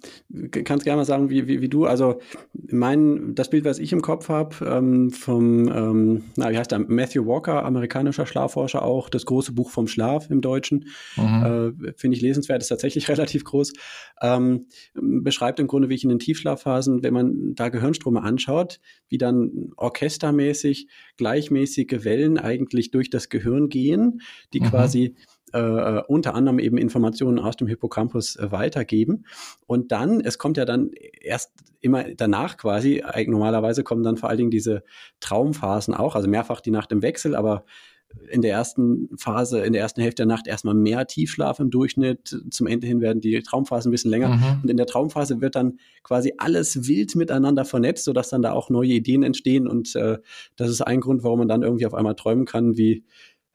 [0.51, 2.19] kannst gerne mal sagen, wie, wie, wie du, also
[2.53, 6.79] mein, das Bild, was ich im Kopf habe, ähm, vom, ähm, na, wie heißt der,
[6.79, 10.85] Matthew Walker, amerikanischer Schlafforscher auch, das große Buch vom Schlaf im Deutschen,
[11.15, 11.75] mhm.
[11.85, 13.73] äh, finde ich lesenswert, ist tatsächlich relativ groß,
[14.21, 19.17] ähm, beschreibt im Grunde, wie ich in den Tiefschlafphasen, wenn man da Gehirnströme anschaut, wie
[19.17, 20.87] dann orchestermäßig
[21.17, 24.21] gleichmäßige Wellen eigentlich durch das Gehirn gehen,
[24.53, 24.65] die mhm.
[24.65, 25.15] quasi
[25.53, 29.25] äh, äh, unter anderem eben Informationen aus dem Hippocampus äh, weitergeben.
[29.65, 34.39] Und dann, es kommt ja dann erst immer danach quasi, normalerweise kommen dann vor allen
[34.39, 34.83] Dingen diese
[35.19, 37.63] Traumphasen auch, also mehrfach die Nacht im Wechsel, aber
[38.29, 42.41] in der ersten Phase, in der ersten Hälfte der Nacht erstmal mehr Tiefschlaf im Durchschnitt.
[42.49, 44.29] Zum Ende hin werden die Traumphasen ein bisschen länger.
[44.29, 44.61] Mhm.
[44.63, 48.69] Und in der Traumphase wird dann quasi alles wild miteinander vernetzt, sodass dann da auch
[48.69, 49.67] neue Ideen entstehen.
[49.67, 50.17] Und äh,
[50.55, 53.03] das ist ein Grund, warum man dann irgendwie auf einmal träumen kann, wie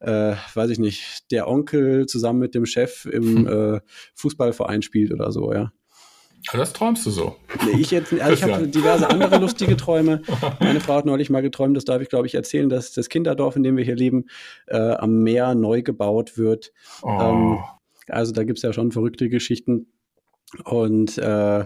[0.02, 3.74] äh, weiß ich nicht, der Onkel zusammen mit dem Chef im hm.
[3.76, 3.80] äh,
[4.14, 5.72] Fußballverein spielt oder so, ja.
[6.48, 7.36] Aber das träumst du so.
[7.64, 10.22] Nee, ich jetzt, also ich habe diverse andere lustige Träume.
[10.60, 13.54] Meine Frau hat neulich mal geträumt, das darf ich glaube ich erzählen, dass das Kinderdorf,
[13.56, 14.26] in dem wir hier leben,
[14.66, 16.72] äh, am Meer neu gebaut wird.
[17.02, 17.18] Oh.
[17.20, 17.58] Ähm,
[18.08, 19.86] also da gibt es ja schon verrückte Geschichten.
[20.64, 21.64] Und äh,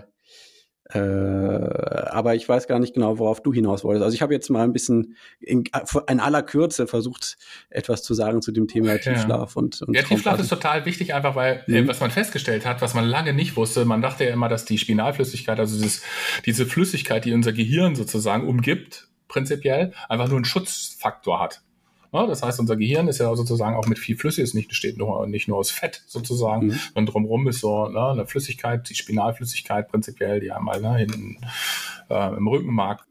[0.90, 4.04] äh, aber ich weiß gar nicht genau, worauf du hinaus wolltest.
[4.04, 5.64] Also ich habe jetzt mal ein bisschen in,
[6.08, 7.38] in, aller Kürze versucht,
[7.70, 9.60] etwas zu sagen zu dem Thema Tiefschlaf ja.
[9.60, 11.88] und, und Ja, Tiefschlaf ist total wichtig, einfach weil, äh, mhm.
[11.88, 14.78] was man festgestellt hat, was man lange nicht wusste, man dachte ja immer, dass die
[14.78, 16.02] Spinalflüssigkeit, also dieses,
[16.44, 21.62] diese Flüssigkeit, die unser Gehirn sozusagen umgibt, prinzipiell, einfach nur einen Schutzfaktor hat.
[22.12, 25.26] Das heißt, unser Gehirn ist ja sozusagen auch mit viel Flüssig, es nicht, besteht nur,
[25.26, 26.80] nicht nur aus Fett sozusagen, mhm.
[26.94, 31.38] sondern drumherum ist so ne, eine Flüssigkeit, die Spinalflüssigkeit prinzipiell, die einmal ne, hinten
[32.08, 33.06] äh, im Rückenmark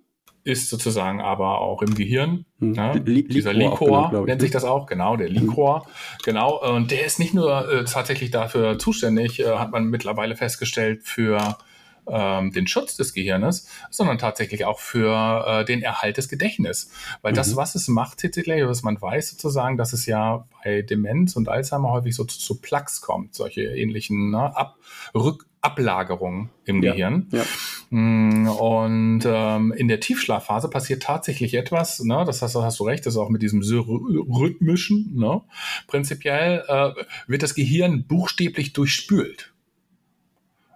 [0.45, 2.45] ist sozusagen aber auch im Gehirn.
[2.59, 2.71] Mhm.
[2.73, 3.01] Ne?
[3.01, 4.39] Dieser Liquor nennt ne?
[4.39, 5.79] sich das auch, genau, der Liquor.
[5.79, 5.91] Mhm.
[6.23, 11.01] Genau, und der ist nicht nur äh, tatsächlich dafür zuständig, äh, hat man mittlerweile festgestellt,
[11.03, 11.57] für
[12.07, 16.91] ähm, den Schutz des Gehirnes, sondern tatsächlich auch für äh, den Erhalt des Gedächtnisses.
[17.21, 17.37] Weil mhm.
[17.37, 21.49] das, was es macht, tatsächlich, was man weiß sozusagen, dass es ja bei Demenz und
[21.49, 24.77] Alzheimer häufig so zu, zu Plaques kommt, solche ähnlichen ne, Ab
[25.13, 27.27] Rück Ablagerungen im ja, Gehirn.
[27.31, 27.43] Ja.
[27.89, 32.23] Mm, und ähm, in der Tiefschlafphase passiert tatsächlich etwas, ne?
[32.25, 35.41] das hast, hast du recht, das ist auch mit diesem rhythmischen, ne?
[35.87, 36.91] prinzipiell äh,
[37.25, 39.54] wird das Gehirn buchstäblich durchspült.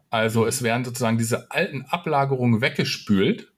[0.09, 3.51] Also es werden sozusagen diese alten Ablagerungen weggespült,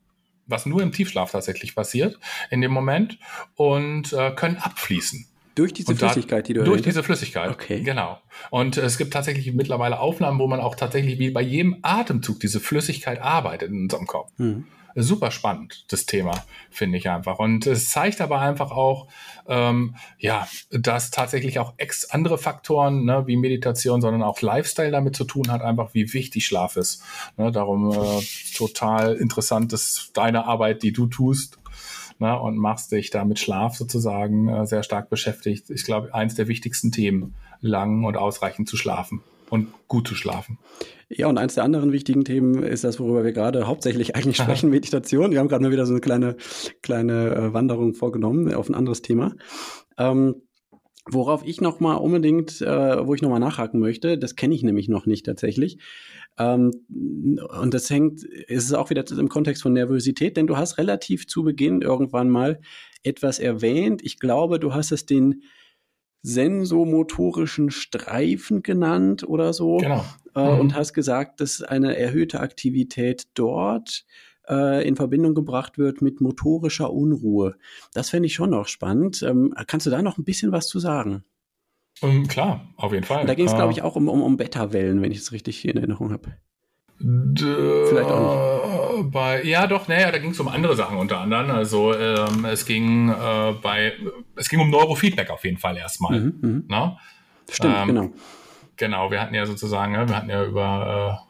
[0.48, 3.18] was nur im Tiefschlaf tatsächlich passiert in dem Moment
[3.56, 5.28] und äh, können abfließen.
[5.56, 7.82] Durch diese Flüssigkeit, die du Durch diese Flüssigkeit, okay.
[7.82, 8.20] genau.
[8.52, 12.62] Und es gibt tatsächlich mittlerweile Aufnahmen, wo man auch tatsächlich wie bei jedem Atemzug diese
[12.62, 14.32] Flüssigkeit arbeitet in unserem Kopf.
[14.38, 14.66] Mhm.
[14.96, 17.40] Super spannend, das Thema, finde ich einfach.
[17.40, 19.08] Und es zeigt aber einfach auch,
[19.48, 25.16] ähm, ja, dass tatsächlich auch ex andere Faktoren ne, wie Meditation, sondern auch Lifestyle damit
[25.16, 27.04] zu tun hat, einfach wie wichtig Schlaf ist.
[27.38, 28.22] Ne, darum äh,
[28.56, 31.58] total interessant ist deine Arbeit, die du tust.
[32.20, 35.72] Ne, und machst dich da mit Schlaf sozusagen äh, sehr stark beschäftigt.
[35.72, 40.60] Ich glaube, eins der wichtigsten Themen, lang und ausreichend zu schlafen und gut zu schlafen.
[41.10, 44.70] Ja, und eins der anderen wichtigen Themen ist das, worüber wir gerade hauptsächlich eigentlich sprechen,
[44.70, 45.32] Meditation.
[45.32, 46.38] Wir haben gerade mal wieder so eine kleine,
[46.82, 49.36] kleine äh, Wanderung vorgenommen auf ein anderes Thema.
[49.98, 50.36] Ähm,
[51.06, 54.64] worauf ich noch mal unbedingt, äh, wo ich noch mal nachhaken möchte, das kenne ich
[54.64, 55.80] nämlich noch nicht tatsächlich.
[56.40, 60.78] Ähm, und das hängt, ist es auch wieder im Kontext von Nervosität, denn du hast
[60.78, 62.62] relativ zu Beginn irgendwann mal
[63.04, 64.02] etwas erwähnt.
[64.02, 65.44] Ich glaube, du hast es den
[66.22, 69.78] sensomotorischen Streifen genannt oder so.
[69.78, 70.06] Genau.
[70.36, 70.60] Äh, mhm.
[70.60, 74.06] Und hast gesagt, dass eine erhöhte Aktivität dort
[74.48, 77.56] äh, in Verbindung gebracht wird mit motorischer Unruhe.
[77.94, 79.24] Das fände ich schon noch spannend.
[79.24, 81.24] Ähm, kannst du da noch ein bisschen was zu sagen?
[82.02, 83.22] Um, ähm, klar, auf jeden Fall.
[83.22, 85.68] Und da ging es, glaube ich, auch um, um, um Beta-Wellen, wenn ich es richtig
[85.68, 86.38] in Erinnerung habe.
[87.02, 89.12] Vielleicht auch nicht.
[89.12, 91.50] Bei, ja, doch, naja, da ging es um andere Sachen unter anderem.
[91.52, 93.94] Also ähm, es ging äh, bei,
[94.36, 96.20] es ging um Neurofeedback auf jeden Fall erstmal.
[96.20, 96.64] Mhm, mhm.
[96.68, 96.98] ne?
[97.50, 98.10] Stimmt, ähm, genau.
[98.78, 101.26] Genau, wir hatten ja sozusagen, wir hatten ja über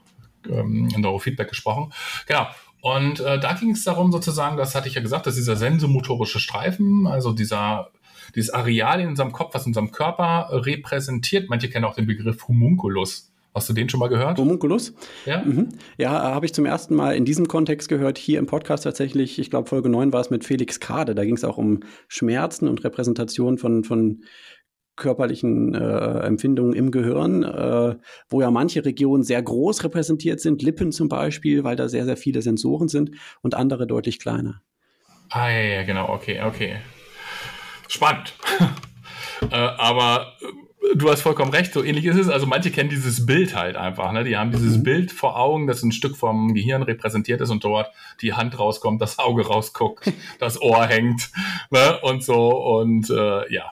[0.47, 1.93] äh, ähm, Neurofeedback gesprochen.
[2.27, 2.47] Genau.
[2.81, 6.39] Und äh, da ging es darum, sozusagen, das hatte ich ja gesagt, dass dieser sensomotorische
[6.39, 7.91] Streifen, also dieser
[8.35, 11.49] dieses Areal in unserem Kopf, was unserem Körper repräsentiert.
[11.49, 13.30] Manche kennen auch den Begriff Homunculus.
[13.53, 14.37] Hast du den schon mal gehört?
[14.37, 14.93] Homunculus?
[15.25, 15.43] Ja.
[15.43, 15.69] Mhm.
[15.97, 19.39] Ja, habe ich zum ersten Mal in diesem Kontext gehört, hier im Podcast tatsächlich.
[19.39, 21.15] Ich glaube, Folge 9 war es mit Felix Kade.
[21.15, 24.23] Da ging es auch um Schmerzen und Repräsentation von, von
[24.95, 27.95] körperlichen äh, Empfindungen im Gehirn, äh,
[28.29, 32.17] wo ja manche Regionen sehr groß repräsentiert sind, Lippen zum Beispiel, weil da sehr, sehr
[32.17, 33.11] viele Sensoren sind
[33.41, 34.61] und andere deutlich kleiner.
[35.29, 36.77] Ah, ja, ja genau, okay, okay.
[37.87, 38.33] Spannend.
[39.51, 40.33] äh, aber
[40.95, 42.29] du hast vollkommen recht, so ähnlich ist es.
[42.29, 44.23] Also manche kennen dieses Bild halt einfach, ne?
[44.23, 44.83] Die haben dieses mhm.
[44.83, 47.91] Bild vor Augen, das ein Stück vom Gehirn repräsentiert ist und dort
[48.21, 51.31] die Hand rauskommt, das Auge rausguckt, das Ohr hängt,
[51.69, 51.99] ne?
[52.01, 53.69] Und so und äh, ja,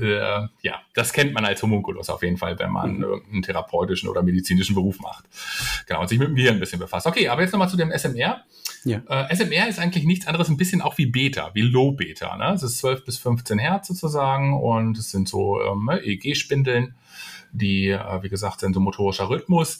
[0.00, 3.02] äh, ja, das kennt man als Homunculus auf jeden Fall, wenn man mhm.
[3.02, 5.24] irgendeinen therapeutischen oder medizinischen Beruf macht.
[5.86, 7.06] Genau, und sich mit dem Gehirn ein bisschen befasst.
[7.06, 8.42] Okay, aber jetzt nochmal zu dem SMR.
[8.84, 9.02] Ja.
[9.08, 12.36] Äh, SMR ist eigentlich nichts anderes, ein bisschen auch wie Beta, wie Low Beta.
[12.36, 12.52] Ne?
[12.54, 16.94] Es ist 12 bis 15 Hertz sozusagen und es sind so ähm, EEG-Spindeln,
[17.52, 19.78] die, äh, wie gesagt, sensomotorischer Rhythmus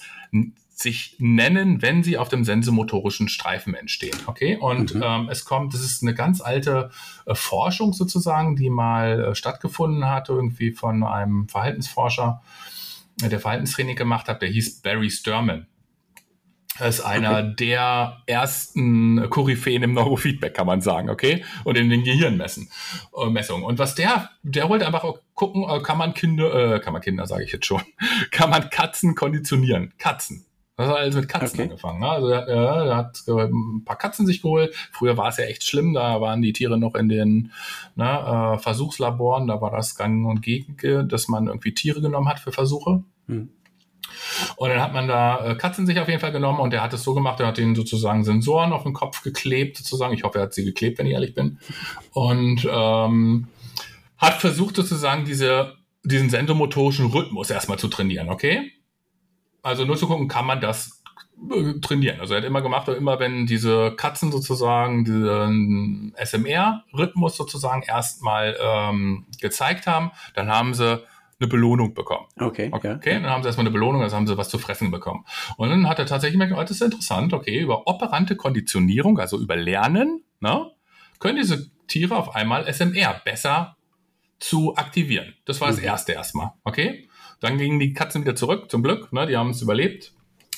[0.75, 4.17] sich nennen, wenn sie auf dem sensomotorischen Streifen entstehen.
[4.27, 5.03] Okay, und mhm.
[5.05, 6.91] ähm, es kommt, das ist eine ganz alte
[7.27, 12.43] äh, Forschung sozusagen, die mal äh, stattgefunden hat, irgendwie von einem Verhaltensforscher,
[13.21, 15.67] der Verhaltenstraining gemacht hat, der hieß Barry Sturman.
[16.79, 17.55] Er ist einer okay.
[17.59, 21.45] der ersten Koryphäen im Neurofeedback, kann man sagen, okay?
[21.65, 22.71] Und in den Gehirnmessen,
[23.17, 23.65] äh, Messungen.
[23.65, 25.05] Und was der, der wollte einfach
[25.35, 27.83] gucken, äh, kann man Kinder, äh, kann man Kinder, sage ich jetzt schon,
[28.31, 29.93] kann man Katzen konditionieren.
[29.99, 30.47] Katzen.
[30.77, 31.63] Das hat alles mit Katzen okay.
[31.65, 32.01] angefangen.
[32.01, 32.09] Ne?
[32.09, 34.75] Also er hat, er hat ein paar Katzen sich geholt.
[34.91, 37.53] Früher war es ja echt schlimm, da waren die Tiere noch in den
[37.95, 42.41] ne, äh, Versuchslaboren, da war das gang und gegen, dass man irgendwie Tiere genommen hat
[42.41, 43.05] für Versuche.
[43.29, 43.51] Hm.
[44.57, 46.93] Und dann hat man da äh, Katzen sich auf jeden Fall genommen und er hat
[46.93, 50.15] es so gemacht, er hat ihnen sozusagen Sensoren auf den Kopf geklebt, sozusagen.
[50.15, 51.59] Ich hoffe, er hat sie geklebt, wenn ich ehrlich bin.
[52.13, 53.49] Und ähm,
[54.19, 55.75] hat versucht sozusagen diese,
[56.05, 58.73] diesen sensomotorischen Rhythmus erstmal zu trainieren, okay?
[59.63, 61.03] Also nur zu gucken, kann man das
[61.51, 62.21] äh, trainieren.
[62.21, 69.27] Also er hat immer gemacht, immer wenn diese Katzen sozusagen diesen SMR-Rhythmus sozusagen erstmal ähm,
[69.41, 71.03] gezeigt haben, dann haben sie
[71.43, 72.27] eine Belohnung bekommen.
[72.39, 72.69] Okay.
[72.73, 73.21] Okay, ja.
[73.21, 75.25] dann haben sie erstmal eine Belohnung, also haben sie was zu fressen bekommen.
[75.57, 79.39] Und dann hat er tatsächlich gemerkt, oh, das ist interessant, okay, über operante Konditionierung, also
[79.39, 80.71] über Lernen, ne,
[81.19, 83.77] können diese Tiere auf einmal SMR besser
[84.39, 85.35] zu aktivieren.
[85.45, 85.85] Das war das mhm.
[85.85, 87.09] erste erstmal, okay?
[87.41, 89.13] Dann gingen die Katzen wieder zurück, zum Glück.
[89.13, 89.27] Ne?
[89.27, 90.13] Die haben es überlebt.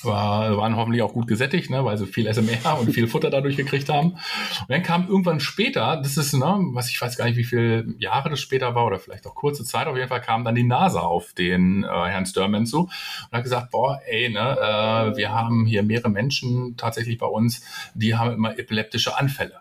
[0.05, 1.83] War, waren hoffentlich auch gut gesättigt, ne?
[1.83, 4.11] weil sie viel SMR und viel Futter dadurch gekriegt haben.
[4.11, 7.85] Und dann kam irgendwann später, das ist, ne, was ich weiß gar nicht, wie viele
[7.97, 10.63] Jahre das später war oder vielleicht auch kurze Zeit, auf jeden Fall kam dann die
[10.63, 15.33] NASA auf den äh, Herrn Sturman zu und hat gesagt, boah, ey, ne, äh, wir
[15.33, 19.59] haben hier mehrere Menschen tatsächlich bei uns, die haben immer epileptische Anfälle.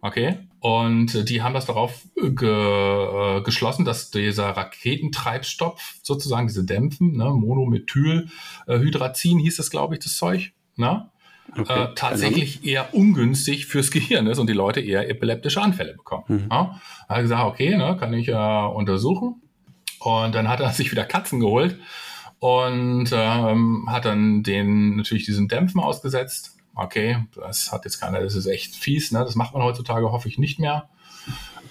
[0.00, 0.38] Okay.
[0.62, 7.30] Und die haben das darauf ge, äh, geschlossen, dass dieser Raketentreibstoff sozusagen, diese Dämpfen, ne,
[7.30, 11.10] Monomethylhydrazin hieß das, glaube ich, das Zeug, ne?
[11.58, 11.82] Okay.
[11.82, 16.26] Äh, tatsächlich eher ungünstig fürs Gehirn ist und die Leute eher epileptische Anfälle bekommen.
[16.28, 16.46] Mhm.
[16.48, 16.48] Ja?
[16.48, 19.42] Da hat er gesagt, okay, ne, kann ich äh, untersuchen.
[19.98, 21.76] Und dann hat er sich wieder Katzen geholt
[22.38, 28.34] und ähm, hat dann den natürlich diesen Dämpfen ausgesetzt okay, das hat jetzt keiner, das
[28.34, 29.20] ist echt fies, ne?
[29.20, 30.88] das macht man heutzutage, hoffe ich, nicht mehr.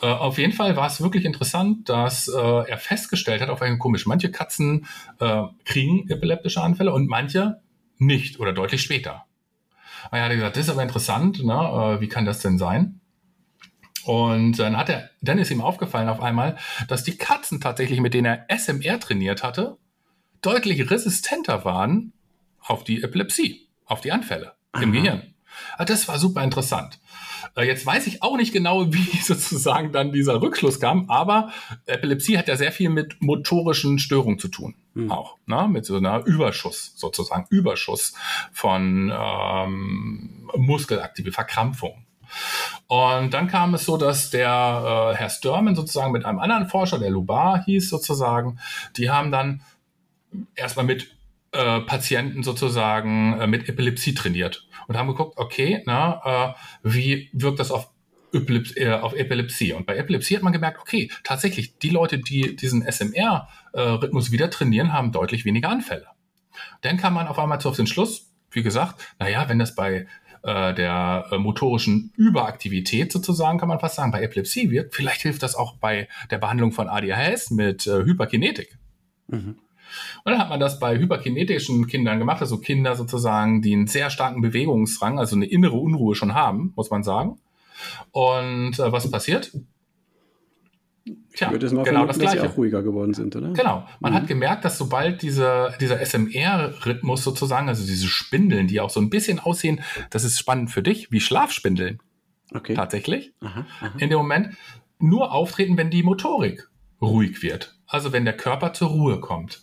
[0.02, 3.80] Äh, auf jeden Fall war es wirklich interessant, dass äh, er festgestellt hat, auf einen
[3.80, 4.88] komisch, manche Katzen
[5.20, 7.62] äh, kriegen epileptische Anfälle und manche
[7.98, 9.26] nicht oder deutlich später.
[10.10, 11.54] Und er hat gesagt, das ist aber interessant, ne?
[11.54, 13.00] Äh, wie kann das denn sein?
[14.04, 18.16] Und dann hat er, dann ist ihm aufgefallen auf einmal, dass die Katzen tatsächlich, mit
[18.16, 19.78] denen er SMR trainiert hatte,
[20.42, 22.14] deutlich resistenter waren
[22.60, 24.84] auf die Epilepsie, auf die Anfälle Aha.
[24.84, 25.24] im Gehirn.
[25.78, 27.00] Ah, das war super interessant.
[27.56, 31.52] Äh, jetzt weiß ich auch nicht genau, wie sozusagen dann dieser Rückschluss kam, aber
[31.86, 34.76] Epilepsie hat ja sehr viel mit motorischen Störungen zu tun.
[34.94, 35.12] Mhm.
[35.12, 35.68] Auch, ne?
[35.70, 38.14] mit so einer Überschuss, sozusagen Überschuss
[38.52, 42.06] von ähm, Muskelaktive, Verkrampfung.
[42.88, 47.00] Und dann kam es so, dass der äh, Herr Sturman sozusagen mit einem anderen Forscher,
[47.00, 48.60] der Lubar hieß sozusagen,
[48.98, 49.62] die haben dann
[50.56, 51.14] erstmal mit
[51.52, 57.60] äh, Patienten sozusagen äh, mit Epilepsie trainiert und haben geguckt, okay, na, äh, wie wirkt
[57.60, 57.90] das auf
[58.34, 59.74] Epilepsie, äh, auf Epilepsie.
[59.74, 64.50] Und bei Epilepsie hat man gemerkt, okay, tatsächlich, die Leute, die diesen SMR-Rhythmus äh, wieder
[64.50, 66.08] trainieren, haben deutlich weniger Anfälle.
[66.82, 70.08] Dann kam man auf einmal zu auf den Schluss, wie gesagt, naja, wenn das bei
[70.44, 75.44] äh, der äh, motorischen Überaktivität sozusagen, kann man fast sagen, bei Epilepsie wirkt, vielleicht hilft
[75.44, 78.78] das auch bei der Behandlung von ADHS mit Hyperkinetik.
[79.28, 79.58] Mhm.
[80.24, 84.10] Und dann hat man das bei hyperkinetischen Kindern gemacht, also Kinder sozusagen, die einen sehr
[84.10, 87.40] starken Bewegungsdrang, also eine innere Unruhe schon haben, muss man sagen.
[88.12, 89.52] Und äh, was passiert?
[91.34, 93.54] Tja, ich würde es mal genau vermuten, das sie auch ruhiger geworden sind, oder?
[93.54, 93.88] Genau.
[94.00, 94.18] Man mhm.
[94.18, 99.10] hat gemerkt, dass sobald diese, dieser SMR-Rhythmus sozusagen, also diese Spindeln, die auch so ein
[99.10, 102.00] bisschen aussehen, das ist spannend für dich, wie Schlafspindeln.
[102.54, 102.76] Okay.
[102.76, 103.34] Tatsächlich.
[103.40, 103.94] Aha, aha.
[103.98, 104.56] In dem Moment
[105.00, 106.70] nur auftreten, wenn die Motorik
[107.02, 107.76] ruhig wird.
[107.92, 109.62] Also wenn der Körper zur Ruhe kommt.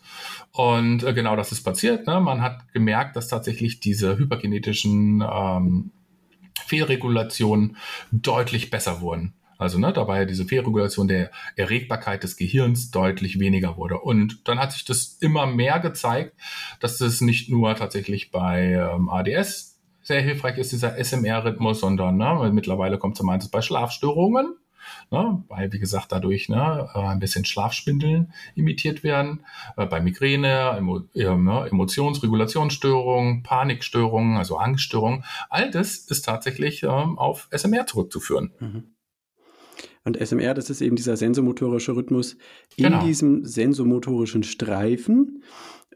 [0.53, 2.07] Und äh, genau das ist passiert.
[2.07, 2.21] Ne?
[2.21, 5.91] Man hat gemerkt, dass tatsächlich diese hyperkinetischen ähm,
[6.67, 7.79] Fehlregulationen
[8.13, 9.33] deutlich besser wurden.
[9.57, 13.99] Also ne, dabei diese Fehlregulation der Erregbarkeit des Gehirns deutlich weniger wurde.
[13.99, 16.35] Und dann hat sich das immer mehr gezeigt,
[16.81, 22.51] dass das nicht nur tatsächlich bei ähm, ADS sehr hilfreich ist, dieser SMR-Rhythmus, sondern ne,
[22.53, 24.55] mittlerweile kommt es bei Schlafstörungen
[25.11, 29.45] ne, weil, wie gesagt, dadurch ne, äh, ein bisschen Schlafspindeln imitiert werden.
[29.77, 35.25] Äh, bei Migräne, Emo, äh, ne, Emotionsregulationsstörungen, Panikstörungen, also Angststörungen.
[35.51, 38.53] All das ist tatsächlich ähm, auf SMR zurückzuführen.
[38.61, 38.85] Mhm.
[40.05, 42.37] Und SMR, das ist eben dieser sensomotorische Rhythmus
[42.77, 43.05] in genau.
[43.05, 45.43] diesem sensomotorischen Streifen.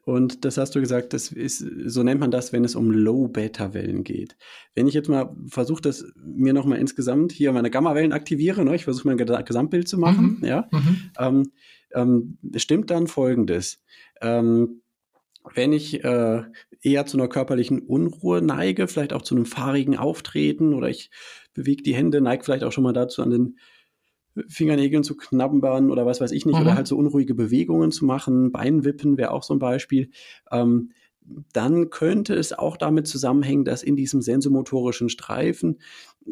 [0.04, 4.02] Und das hast du gesagt, das ist, so nennt man das, wenn es um Low-Beta-Wellen
[4.02, 4.36] geht.
[4.74, 8.84] Wenn ich jetzt mal versuche, das mir nochmal insgesamt hier meine Gamma-Wellen aktiviere, ne, ich
[8.84, 10.44] versuche mein Gesamtbild zu machen, mhm.
[10.44, 11.10] ja, mhm.
[11.18, 11.52] Ähm,
[11.94, 13.80] ähm, stimmt dann folgendes.
[14.20, 14.82] Ähm,
[15.54, 16.42] wenn ich äh,
[16.82, 21.10] eher zu einer körperlichen Unruhe neige, vielleicht auch zu einem fahrigen Auftreten oder ich
[21.54, 23.58] bewege die Hände, neige vielleicht auch schon mal dazu, an den
[24.48, 26.62] Fingernägeln zu knabbern oder was weiß ich nicht, mhm.
[26.62, 30.10] oder halt so unruhige Bewegungen zu machen, Beinwippen wäre auch so ein Beispiel,
[30.50, 30.90] ähm,
[31.52, 35.78] dann könnte es auch damit zusammenhängen, dass in diesem sensomotorischen Streifen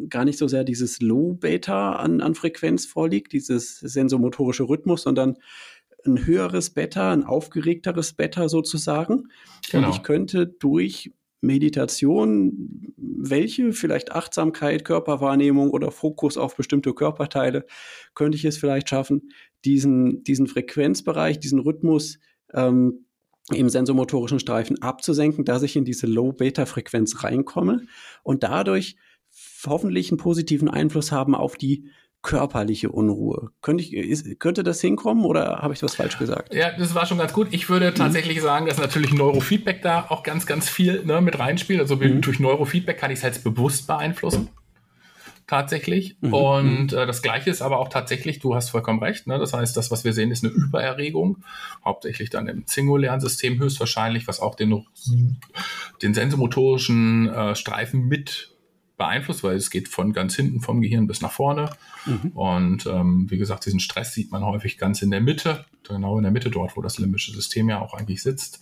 [0.08, 5.36] gar nicht so sehr dieses Low-Beta an, an Frequenz vorliegt, dieses sensomotorische Rhythmus, sondern
[6.04, 9.28] ein höheres Beta, ein aufgeregteres Beta sozusagen.
[9.70, 9.88] Genau.
[9.88, 17.66] Und ich könnte durch Meditation, welche vielleicht Achtsamkeit, Körperwahrnehmung oder Fokus auf bestimmte Körperteile,
[18.14, 19.30] könnte ich es vielleicht schaffen,
[19.64, 22.18] diesen, diesen Frequenzbereich, diesen Rhythmus
[22.52, 23.06] ähm,
[23.52, 27.86] im sensomotorischen Streifen abzusenken, dass ich in diese Low-Beta-Frequenz reinkomme
[28.22, 28.96] und dadurch
[29.66, 31.90] hoffentlich einen positiven Einfluss haben auf die
[32.22, 33.50] körperliche Unruhe.
[33.62, 36.52] Könnte, ich, ist, könnte das hinkommen oder habe ich was falsch gesagt?
[36.52, 37.48] Ja, das war schon ganz gut.
[37.50, 37.94] Ich würde mhm.
[37.94, 38.42] tatsächlich mhm.
[38.42, 41.80] sagen, dass natürlich Neurofeedback da auch ganz, ganz viel ne, mit reinspielt.
[41.80, 42.20] Also mhm.
[42.20, 44.50] durch Neurofeedback kann ich es halt bewusst beeinflussen.
[45.46, 46.16] Tatsächlich.
[46.20, 46.34] Mhm.
[46.34, 46.98] Und mhm.
[46.98, 49.26] äh, das Gleiche ist aber auch tatsächlich, du hast vollkommen recht.
[49.26, 49.38] Ne?
[49.38, 51.38] Das heißt, das, was wir sehen, ist eine Übererregung.
[51.84, 54.84] Hauptsächlich dann im zingulären System höchstwahrscheinlich, was auch den,
[56.02, 58.52] den sensomotorischen äh, Streifen mit
[59.00, 61.70] beeinflusst, weil es geht von ganz hinten vom Gehirn bis nach vorne.
[62.04, 62.32] Mhm.
[62.34, 66.22] Und ähm, wie gesagt, diesen Stress sieht man häufig ganz in der Mitte, genau in
[66.22, 68.60] der Mitte dort, wo das limbische System ja auch eigentlich sitzt,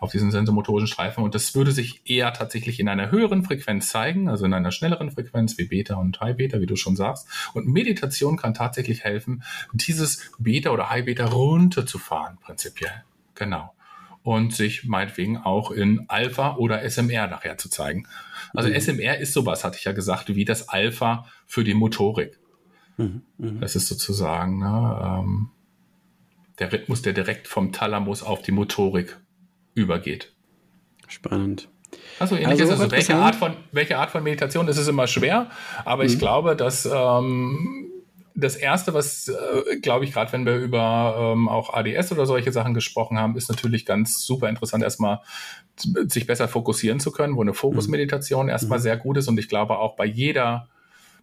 [0.00, 1.22] auf diesen sensomotorischen Streifen.
[1.22, 5.12] Und das würde sich eher tatsächlich in einer höheren Frequenz zeigen, also in einer schnelleren
[5.12, 7.28] Frequenz wie Beta und High Beta, wie du schon sagst.
[7.54, 13.04] Und Meditation kann tatsächlich helfen, dieses Beta oder High Beta runterzufahren, prinzipiell.
[13.36, 13.75] Genau
[14.26, 18.08] und sich meinetwegen auch in Alpha oder SMR nachher zu zeigen.
[18.52, 18.74] Also mhm.
[18.74, 22.36] SMR ist sowas, hatte ich ja gesagt, wie das Alpha für die Motorik.
[22.96, 23.22] Mhm.
[23.38, 23.60] Mhm.
[23.60, 25.50] Das ist sozusagen ne, ähm,
[26.58, 29.16] der Rhythmus, der direkt vom Thalamus auf die Motorik
[29.74, 30.34] übergeht.
[31.06, 31.68] Spannend.
[32.18, 32.90] Also ähnlich also, ist es.
[32.90, 35.50] Welche Art, von, welche Art von Meditation ist es immer schwer,
[35.84, 36.10] aber mhm.
[36.10, 37.92] ich glaube, dass ähm,
[38.36, 42.52] das Erste, was, äh, glaube ich, gerade wenn wir über ähm, auch ADS oder solche
[42.52, 45.20] Sachen gesprochen haben, ist natürlich ganz super interessant, erstmal
[45.76, 48.50] sich besser fokussieren zu können, wo eine Fokusmeditation mhm.
[48.50, 48.82] erstmal mhm.
[48.82, 49.28] sehr gut ist.
[49.28, 50.68] Und ich glaube auch bei jeder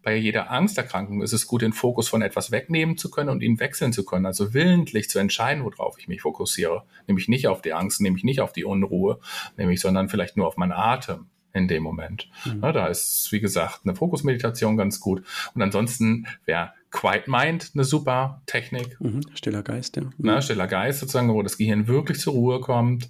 [0.01, 3.61] bei jeder Angsterkrankung ist es gut, den Fokus von etwas wegnehmen zu können und ihn
[3.61, 4.25] wechseln zu können.
[4.25, 6.83] Also willentlich zu entscheiden, worauf ich mich fokussiere.
[7.07, 9.19] Nämlich nicht auf die Angst, nämlich nicht auf die Unruhe,
[9.55, 12.29] nämlich, sondern vielleicht nur auf meinen Atem in dem Moment.
[12.45, 12.57] Mhm.
[12.61, 15.23] Na, da ist, wie gesagt, eine Fokusmeditation ganz gut.
[15.55, 19.01] Und ansonsten wäre Quiet Mind eine super Technik.
[19.01, 19.21] Mhm.
[19.33, 20.03] Stiller Geist, ja.
[20.03, 20.13] Mhm.
[20.19, 23.09] Na, stiller Geist sozusagen, wo das Gehirn wirklich zur Ruhe kommt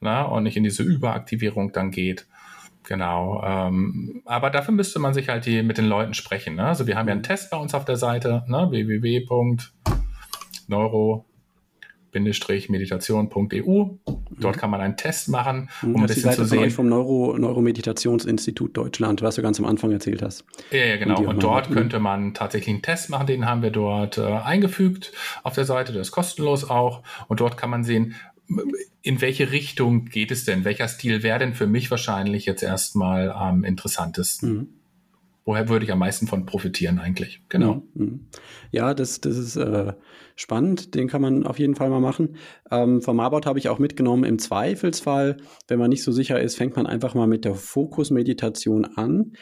[0.00, 2.26] na, und nicht in diese Überaktivierung dann geht.
[2.84, 3.42] Genau.
[3.44, 6.56] Ähm, aber dafür müsste man sich halt die, mit den Leuten sprechen.
[6.56, 6.66] Ne?
[6.66, 8.68] Also wir haben ja einen Test bei uns auf der Seite, ne?
[8.70, 9.64] www.neuro
[12.12, 13.84] meditation.eu.
[14.38, 16.70] Dort kann man einen Test machen, um das ein bisschen zu sehen.
[16.70, 20.44] vom Neuro, Neuromeditationsinstitut Deutschland, was du ganz am Anfang erzählt hast.
[20.70, 21.20] Ja, ja genau.
[21.20, 21.74] Und, und dort machen.
[21.74, 23.26] könnte man tatsächlich einen Test machen.
[23.26, 25.92] Den haben wir dort äh, eingefügt auf der Seite.
[25.92, 27.02] Der ist kostenlos auch.
[27.28, 28.14] Und dort kann man sehen,
[29.02, 30.64] in welche Richtung geht es denn?
[30.64, 34.52] Welcher Stil wäre denn für mich wahrscheinlich jetzt erstmal am interessantesten?
[34.52, 34.68] Mhm.
[35.44, 37.42] Woher würde ich am meisten von profitieren eigentlich?
[37.48, 37.82] Genau.
[37.94, 38.28] Mhm.
[38.70, 39.92] Ja, das, das ist äh,
[40.36, 40.94] spannend.
[40.94, 42.36] Den kann man auf jeden Fall mal machen.
[42.70, 45.38] Ähm, vom Marbot habe ich auch mitgenommen, im Zweifelsfall,
[45.68, 49.32] wenn man nicht so sicher ist, fängt man einfach mal mit der Fokusmeditation an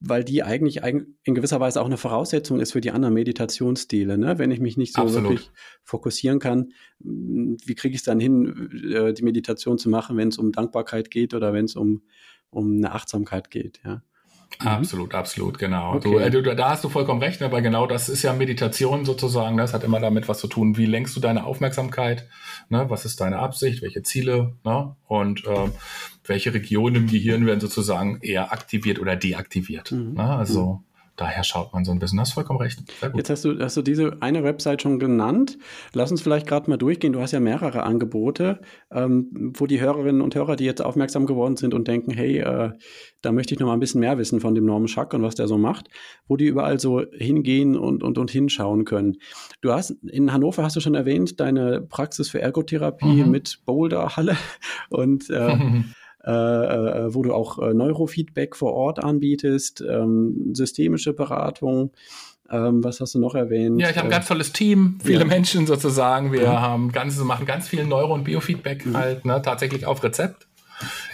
[0.00, 4.16] weil die eigentlich in gewisser Weise auch eine Voraussetzung ist für die anderen Meditationsstile.
[4.16, 4.38] Ne?
[4.38, 5.30] Wenn ich mich nicht so Absolut.
[5.30, 5.50] wirklich
[5.84, 10.28] fokussieren kann, hm, wie kriege ich es dann hin, äh, die Meditation zu machen, wenn
[10.28, 12.02] es um Dankbarkeit geht oder wenn es um,
[12.48, 13.80] um eine Achtsamkeit geht?
[13.84, 14.02] Ja?
[14.60, 14.68] Mhm.
[14.68, 15.94] Absolut, absolut, genau.
[15.94, 16.16] Okay.
[16.16, 19.56] Äh, du, du, da hast du vollkommen recht, aber genau das ist ja Meditation sozusagen.
[19.56, 20.76] Das hat immer damit was zu tun.
[20.76, 22.28] Wie lenkst du deine Aufmerksamkeit?
[22.68, 22.86] Ne?
[22.88, 23.82] Was ist deine Absicht?
[23.82, 24.54] Welche Ziele?
[24.64, 24.94] Ne?
[25.06, 25.70] Und äh,
[26.24, 29.92] welche Regionen im Gehirn werden sozusagen eher aktiviert oder deaktiviert?
[29.92, 30.14] Mhm.
[30.14, 30.24] Ne?
[30.24, 30.89] Also mhm
[31.20, 32.18] daher schaut man so ein bisschen.
[32.18, 32.82] Das ist vollkommen recht.
[33.14, 35.58] Jetzt hast du, hast du diese eine Website schon genannt.
[35.92, 37.12] Lass uns vielleicht gerade mal durchgehen.
[37.12, 38.60] Du hast ja mehrere Angebote,
[38.90, 42.70] ähm, wo die Hörerinnen und Hörer, die jetzt aufmerksam geworden sind und denken, hey, äh,
[43.20, 45.34] da möchte ich noch mal ein bisschen mehr wissen von dem Norman Schack und was
[45.34, 45.88] der so macht,
[46.26, 49.18] wo die überall so hingehen und, und, und hinschauen können.
[49.60, 53.30] Du hast, in Hannover hast du schon erwähnt, deine Praxis für Ergotherapie mhm.
[53.30, 54.36] mit Boulderhalle
[54.88, 55.56] und äh,
[56.24, 61.92] äh, wo du auch äh, Neurofeedback vor Ort anbietest, ähm, systemische Beratung.
[62.50, 63.80] Ähm, was hast du noch erwähnt?
[63.80, 65.24] Ja, ich habe ein ganz tolles Team, viele ja.
[65.24, 66.32] Menschen sozusagen.
[66.32, 66.60] Wir ja.
[66.60, 68.96] haben ganz, machen ganz viel Neuro- und Biofeedback mhm.
[68.96, 70.48] halt, ne, tatsächlich auf Rezept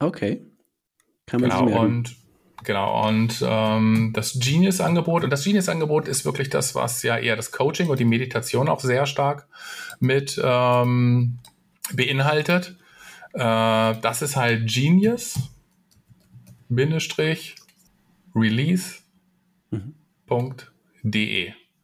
[0.00, 0.46] Okay.
[1.26, 2.16] Kann man genau, und
[2.64, 7.50] Genau, und ähm, das Genius-Angebot, und das Genius-Angebot ist wirklich das, was ja eher das
[7.50, 9.48] Coaching und die Meditation auch sehr stark
[9.98, 11.38] mit ähm,
[11.92, 12.76] beinhaltet.
[13.32, 15.38] Äh, das ist halt Genius,
[16.68, 17.56] Bindestrich,
[18.34, 19.00] Release,
[19.70, 19.94] mhm.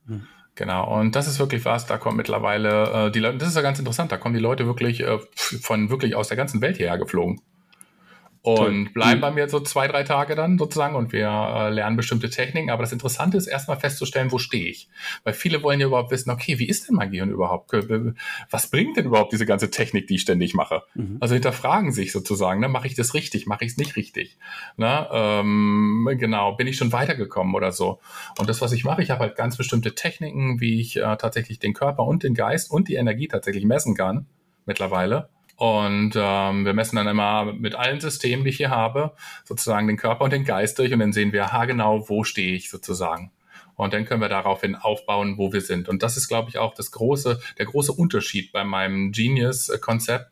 [0.07, 0.27] Hm.
[0.55, 3.63] Genau, und das ist wirklich was, da kommen mittlerweile äh, die Leute, das ist ja
[3.63, 6.99] ganz interessant, da kommen die Leute wirklich äh, von wirklich aus der ganzen Welt hierher
[6.99, 7.41] geflogen
[8.55, 9.23] und bleiben mhm.
[9.23, 12.71] bei mir so zwei, drei Tage dann sozusagen und wir äh, lernen bestimmte Techniken.
[12.71, 14.89] Aber das Interessante ist erstmal festzustellen, wo stehe ich.
[15.25, 17.73] Weil viele wollen ja überhaupt wissen, okay, wie ist denn mein Gehirn überhaupt?
[18.51, 20.83] Was bringt denn überhaupt diese ganze Technik, die ich ständig mache?
[20.95, 21.19] Mhm.
[21.21, 24.39] Also hinterfragen sich sozusagen, ne, mache ich das richtig, mache ich es nicht richtig?
[24.77, 28.01] Ne, ähm, genau, bin ich schon weitergekommen oder so?
[28.39, 31.59] Und das, was ich mache, ich habe halt ganz bestimmte Techniken, wie ich äh, tatsächlich
[31.59, 34.27] den Körper und den Geist und die Energie tatsächlich messen kann
[34.69, 35.31] mittlerweile.
[35.59, 39.97] Und ähm, wir messen dann immer mit allen Systemen, die ich hier habe, sozusagen den
[39.97, 43.33] Körper und den Geist durch und dann sehen wir, ha genau, wo stehe ich sozusagen.
[43.75, 45.89] Und dann können wir daraufhin aufbauen, wo wir sind.
[45.89, 50.31] Und das ist, glaube ich, auch das große, der große Unterschied bei meinem Genius-Konzept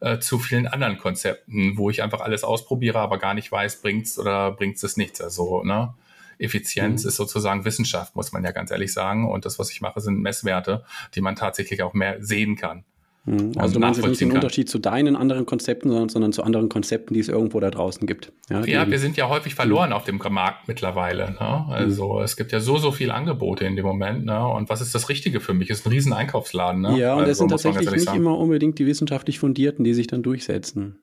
[0.00, 4.20] äh, zu vielen anderen Konzepten, wo ich einfach alles ausprobiere, aber gar nicht weiß, bringt's
[4.20, 5.20] oder bringt's es nichts.
[5.20, 5.94] Also, ne?
[6.38, 7.08] Effizienz mhm.
[7.08, 9.28] ist sozusagen Wissenschaft, muss man ja ganz ehrlich sagen.
[9.28, 10.84] Und das, was ich mache, sind Messwerte,
[11.16, 12.84] die man tatsächlich auch mehr sehen kann.
[13.26, 13.52] Mhm.
[13.56, 16.68] Also du meinst jetzt nicht den Unterschied zu deinen anderen Konzepten, sondern, sondern, zu anderen
[16.68, 18.32] Konzepten, die es irgendwo da draußen gibt.
[18.48, 19.96] Ja, ja wir sind ja häufig verloren mhm.
[19.96, 21.32] auf dem Markt mittlerweile.
[21.32, 21.66] Ne?
[21.68, 22.22] Also mhm.
[22.22, 24.24] es gibt ja so, so viele Angebote in dem Moment.
[24.24, 24.46] Ne?
[24.46, 25.70] Und was ist das Richtige für mich?
[25.70, 26.80] Ist ein riesen Einkaufsladen.
[26.80, 26.98] Ne?
[26.98, 28.18] Ja, und also, das sind tatsächlich nicht sagen.
[28.18, 30.98] immer unbedingt die wissenschaftlich Fundierten, die sich dann durchsetzen.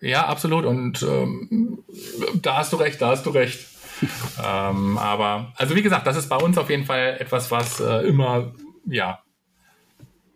[0.00, 0.64] Ja, absolut.
[0.64, 1.84] Und ähm,
[2.40, 3.58] da hast du recht, da hast du recht.
[4.38, 8.06] ähm, aber, also wie gesagt, das ist bei uns auf jeden Fall etwas, was äh,
[8.06, 8.52] immer,
[8.86, 9.18] ja,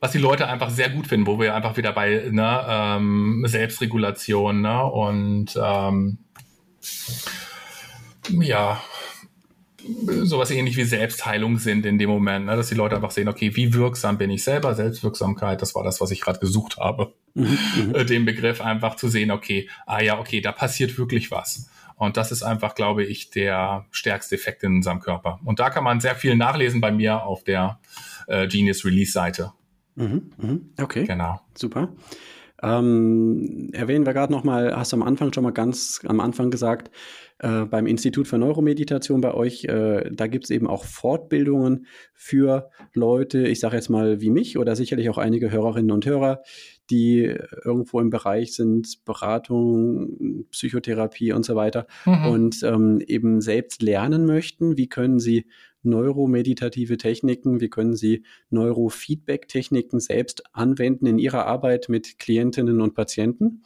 [0.03, 4.61] was die Leute einfach sehr gut finden, wo wir einfach wieder bei ne, ähm, Selbstregulation
[4.61, 6.19] ne, und ähm,
[8.41, 8.83] ja,
[10.25, 13.55] sowas ähnlich wie Selbstheilung sind in dem Moment, ne, dass die Leute einfach sehen, okay,
[13.55, 14.75] wie wirksam bin ich selber?
[14.75, 17.15] Selbstwirksamkeit, das war das, was ich gerade gesucht habe.
[17.35, 17.95] Mhm, mhm.
[17.95, 21.71] Äh, den Begriff einfach zu sehen, okay, ah ja, okay, da passiert wirklich was.
[21.95, 25.39] Und das ist einfach, glaube ich, der stärkste Effekt in unserem Körper.
[25.45, 27.79] Und da kann man sehr viel nachlesen bei mir auf der
[28.27, 29.53] äh, Genius Release Seite.
[29.95, 30.71] Mhm, mhm.
[30.81, 31.05] Okay.
[31.05, 31.41] Genau.
[31.55, 31.95] Super.
[32.63, 36.93] Ähm, erwähnen wir gerade nochmal, hast du am Anfang schon mal ganz am Anfang gesagt,
[37.39, 42.71] äh, beim Institut für Neuromeditation bei euch, äh, da gibt es eben auch Fortbildungen für
[42.95, 46.43] Leute, ich sage jetzt mal wie mich oder sicherlich auch einige Hörerinnen und Hörer,
[46.89, 47.35] die
[47.65, 52.27] irgendwo im Bereich sind, Beratung, Psychotherapie und so weiter mhm.
[52.27, 54.77] und ähm, eben selbst lernen möchten.
[54.77, 55.47] Wie können sie
[55.83, 63.63] neuromeditative Techniken, wie können Sie Neurofeedback-Techniken selbst anwenden in Ihrer Arbeit mit Klientinnen und Patienten.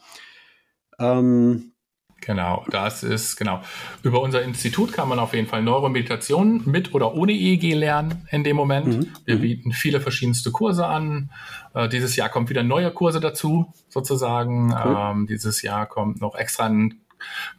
[0.99, 1.73] Ähm,
[2.21, 3.61] Genau, das ist genau.
[4.03, 8.43] Über unser Institut kann man auf jeden Fall Neuromeditation mit oder ohne EEG lernen in
[8.43, 8.87] dem Moment.
[8.87, 9.07] Mhm.
[9.25, 9.41] Wir mhm.
[9.41, 11.31] bieten viele verschiedenste Kurse an.
[11.73, 14.71] Äh, dieses Jahr kommt wieder neue Kurse dazu, sozusagen.
[14.71, 14.97] Cool.
[14.97, 17.01] Ähm, dieses Jahr kommt noch extra ein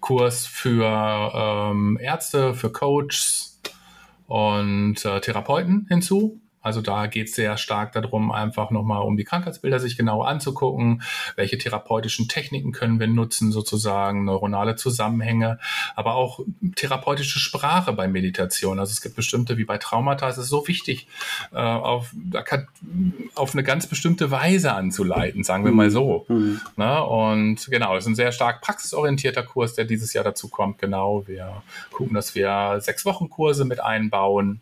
[0.00, 0.84] Kurs für
[1.34, 3.57] ähm, Ärzte, für Coaches,
[4.28, 6.40] und äh, Therapeuten hinzu.
[6.60, 11.02] Also da geht es sehr stark darum, einfach nochmal um die Krankheitsbilder sich genau anzugucken,
[11.36, 15.58] welche therapeutischen Techniken können wir nutzen, sozusagen neuronale Zusammenhänge,
[15.94, 16.40] aber auch
[16.76, 18.78] therapeutische Sprache bei Meditation.
[18.78, 21.06] Also es gibt bestimmte, wie bei Traumata, es ist so wichtig,
[21.52, 22.14] äh, auf,
[23.34, 26.26] auf eine ganz bestimmte Weise anzuleiten, sagen wir mal so.
[26.28, 26.60] Mhm.
[26.76, 30.78] Na, und genau, es ist ein sehr stark praxisorientierter Kurs, der dieses Jahr dazu kommt.
[30.78, 34.60] Genau, wir gucken, dass wir sechs Wochen Kurse mit einbauen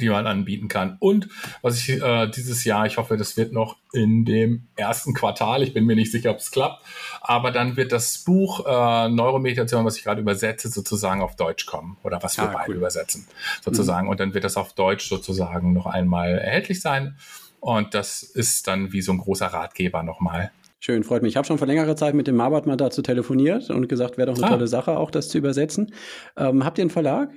[0.00, 0.96] die man anbieten kann.
[1.00, 1.28] Und
[1.62, 5.72] was ich äh, dieses Jahr, ich hoffe, das wird noch in dem ersten Quartal, ich
[5.72, 6.84] bin mir nicht sicher, ob es klappt,
[7.20, 11.96] aber dann wird das Buch äh, Neuromeditation, was ich gerade übersetze, sozusagen auf Deutsch kommen
[12.02, 12.76] oder was wir ah, beide cool.
[12.76, 13.26] übersetzen,
[13.62, 14.06] sozusagen.
[14.06, 14.10] Mhm.
[14.10, 17.16] Und dann wird das auf Deutsch sozusagen noch einmal erhältlich sein.
[17.60, 20.50] Und das ist dann wie so ein großer Ratgeber nochmal.
[20.80, 21.30] Schön, freut mich.
[21.30, 24.30] Ich habe schon vor längerer Zeit mit dem Marbert mal dazu telefoniert und gesagt, wäre
[24.30, 24.50] doch eine ah.
[24.50, 25.94] tolle Sache, auch das zu übersetzen.
[26.36, 27.30] Ähm, habt ihr einen Verlag?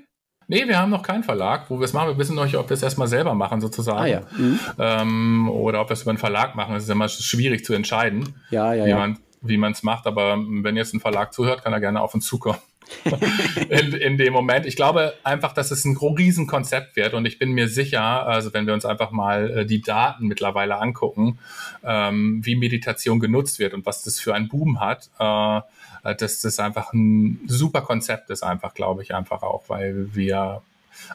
[0.50, 2.10] Nee, wir haben noch keinen Verlag, wo wir es machen.
[2.10, 4.00] Wir wissen noch nicht, ob wir es erstmal selber machen, sozusagen.
[4.00, 4.22] Ah, ja.
[4.38, 4.60] Mhm.
[4.80, 6.74] Ähm, oder ob wir es über einen Verlag machen.
[6.74, 10.08] Das ist immer schwierig zu entscheiden, ja, ja, wie man es macht.
[10.08, 12.60] Aber wenn jetzt ein Verlag zuhört, kann er gerne auf uns zukommen.
[13.70, 14.66] in, in dem Moment.
[14.66, 18.66] Ich glaube einfach, dass es ein Riesenkonzept wird und ich bin mir sicher, also wenn
[18.66, 21.40] wir uns einfach mal äh, die Daten mittlerweile angucken,
[21.84, 25.62] ähm, wie Meditation genutzt wird und was das für einen Boom hat, äh,
[26.04, 30.62] dass das einfach ein super Konzept ist, einfach, glaube ich, einfach auch, weil wir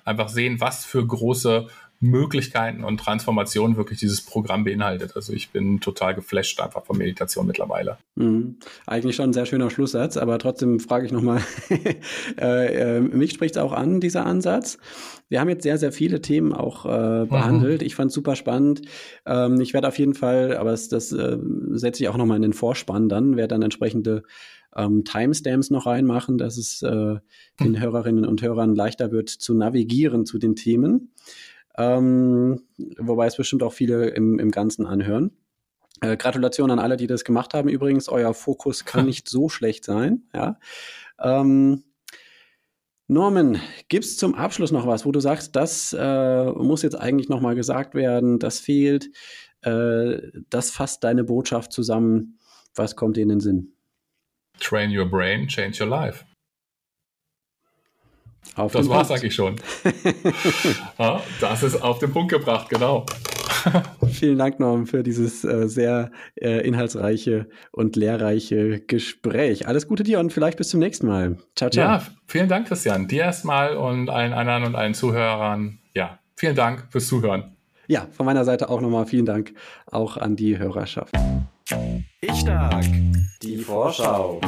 [0.05, 1.69] einfach sehen, was für große
[2.03, 5.13] Möglichkeiten und Transformationen wirklich dieses Programm beinhaltet.
[5.15, 7.97] Also ich bin total geflasht einfach von Meditation mittlerweile.
[8.17, 8.57] Mhm.
[8.87, 11.41] Eigentlich schon ein sehr schöner Schlusssatz, aber trotzdem frage ich nochmal,
[12.41, 14.79] äh, äh, mich spricht es auch an, dieser Ansatz.
[15.29, 17.83] Wir haben jetzt sehr, sehr viele Themen auch äh, behandelt.
[17.83, 17.87] Mhm.
[17.87, 18.83] Ich fand es super spannend.
[19.25, 21.39] Ähm, ich werde auf jeden Fall, aber das, das äh,
[21.71, 24.25] setze ich auch nochmal in den Vorspann dann, werde dann entsprechende
[24.77, 27.17] ähm, Timestamps noch reinmachen, dass es äh,
[27.61, 31.13] den Hörerinnen und Hörern leichter wird zu navigieren zu den Themen.
[31.77, 32.63] Ähm,
[32.99, 35.33] wobei es bestimmt auch viele im, im Ganzen anhören.
[36.01, 37.69] Äh, Gratulation an alle, die das gemacht haben.
[37.69, 40.25] Übrigens, euer Fokus kann nicht so schlecht sein.
[40.35, 40.59] Ja.
[41.21, 41.85] Ähm,
[43.09, 47.29] Norman, gibt es zum Abschluss noch was, wo du sagst, das äh, muss jetzt eigentlich
[47.29, 49.11] nochmal gesagt werden, das fehlt,
[49.63, 50.19] äh,
[50.49, 52.39] das fasst deine Botschaft zusammen.
[52.75, 53.73] Was kommt dir in den Sinn?
[54.63, 56.25] Train your brain, change your life.
[58.55, 59.57] Auf das war's eigentlich schon.
[60.99, 63.07] ja, das ist auf den Punkt gebracht, genau.
[64.13, 69.67] Vielen Dank, Norm, für dieses äh, sehr äh, inhaltsreiche und lehrreiche Gespräch.
[69.67, 71.39] Alles Gute dir und vielleicht bis zum nächsten Mal.
[71.57, 71.85] Ciao, ciao.
[71.85, 73.09] Ja, vielen Dank, Christian.
[73.09, 75.79] Dir erstmal und allen anderen und allen Zuhörern.
[75.95, 77.57] Ja, vielen Dank fürs Zuhören.
[77.87, 79.55] Ja, von meiner Seite auch nochmal vielen Dank
[79.91, 81.15] auch an die Hörerschaft.
[82.21, 82.85] Ich stark.
[83.43, 84.41] Die Vorschau.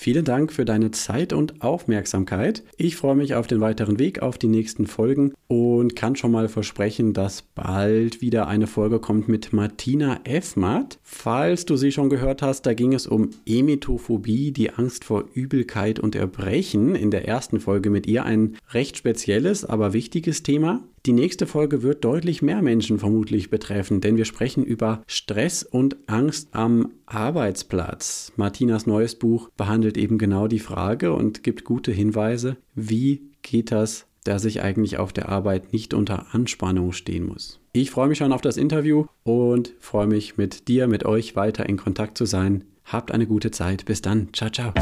[0.00, 2.62] Vielen Dank für deine Zeit und Aufmerksamkeit.
[2.76, 6.48] Ich freue mich auf den weiteren Weg, auf die nächsten Folgen und kann schon mal
[6.48, 10.98] versprechen, dass bald wieder eine Folge kommt mit Martina Effmatt.
[11.02, 15.98] Falls du sie schon gehört hast, da ging es um Emetophobie, die Angst vor Übelkeit
[15.98, 16.94] und Erbrechen.
[16.94, 20.80] In der ersten Folge mit ihr ein recht spezielles, aber wichtiges Thema.
[21.06, 25.96] Die nächste Folge wird deutlich mehr Menschen vermutlich betreffen, denn wir sprechen über Stress und
[26.06, 28.32] Angst am Arbeitsplatz.
[28.36, 34.06] Martinas neues Buch behandelt eben genau die Frage und gibt gute Hinweise, wie geht das,
[34.24, 37.60] dass ich eigentlich auf der Arbeit nicht unter Anspannung stehen muss.
[37.72, 41.68] Ich freue mich schon auf das Interview und freue mich mit dir, mit euch weiter
[41.68, 42.64] in Kontakt zu sein.
[42.84, 43.84] Habt eine gute Zeit.
[43.84, 44.28] Bis dann.
[44.32, 44.72] Ciao, ciao.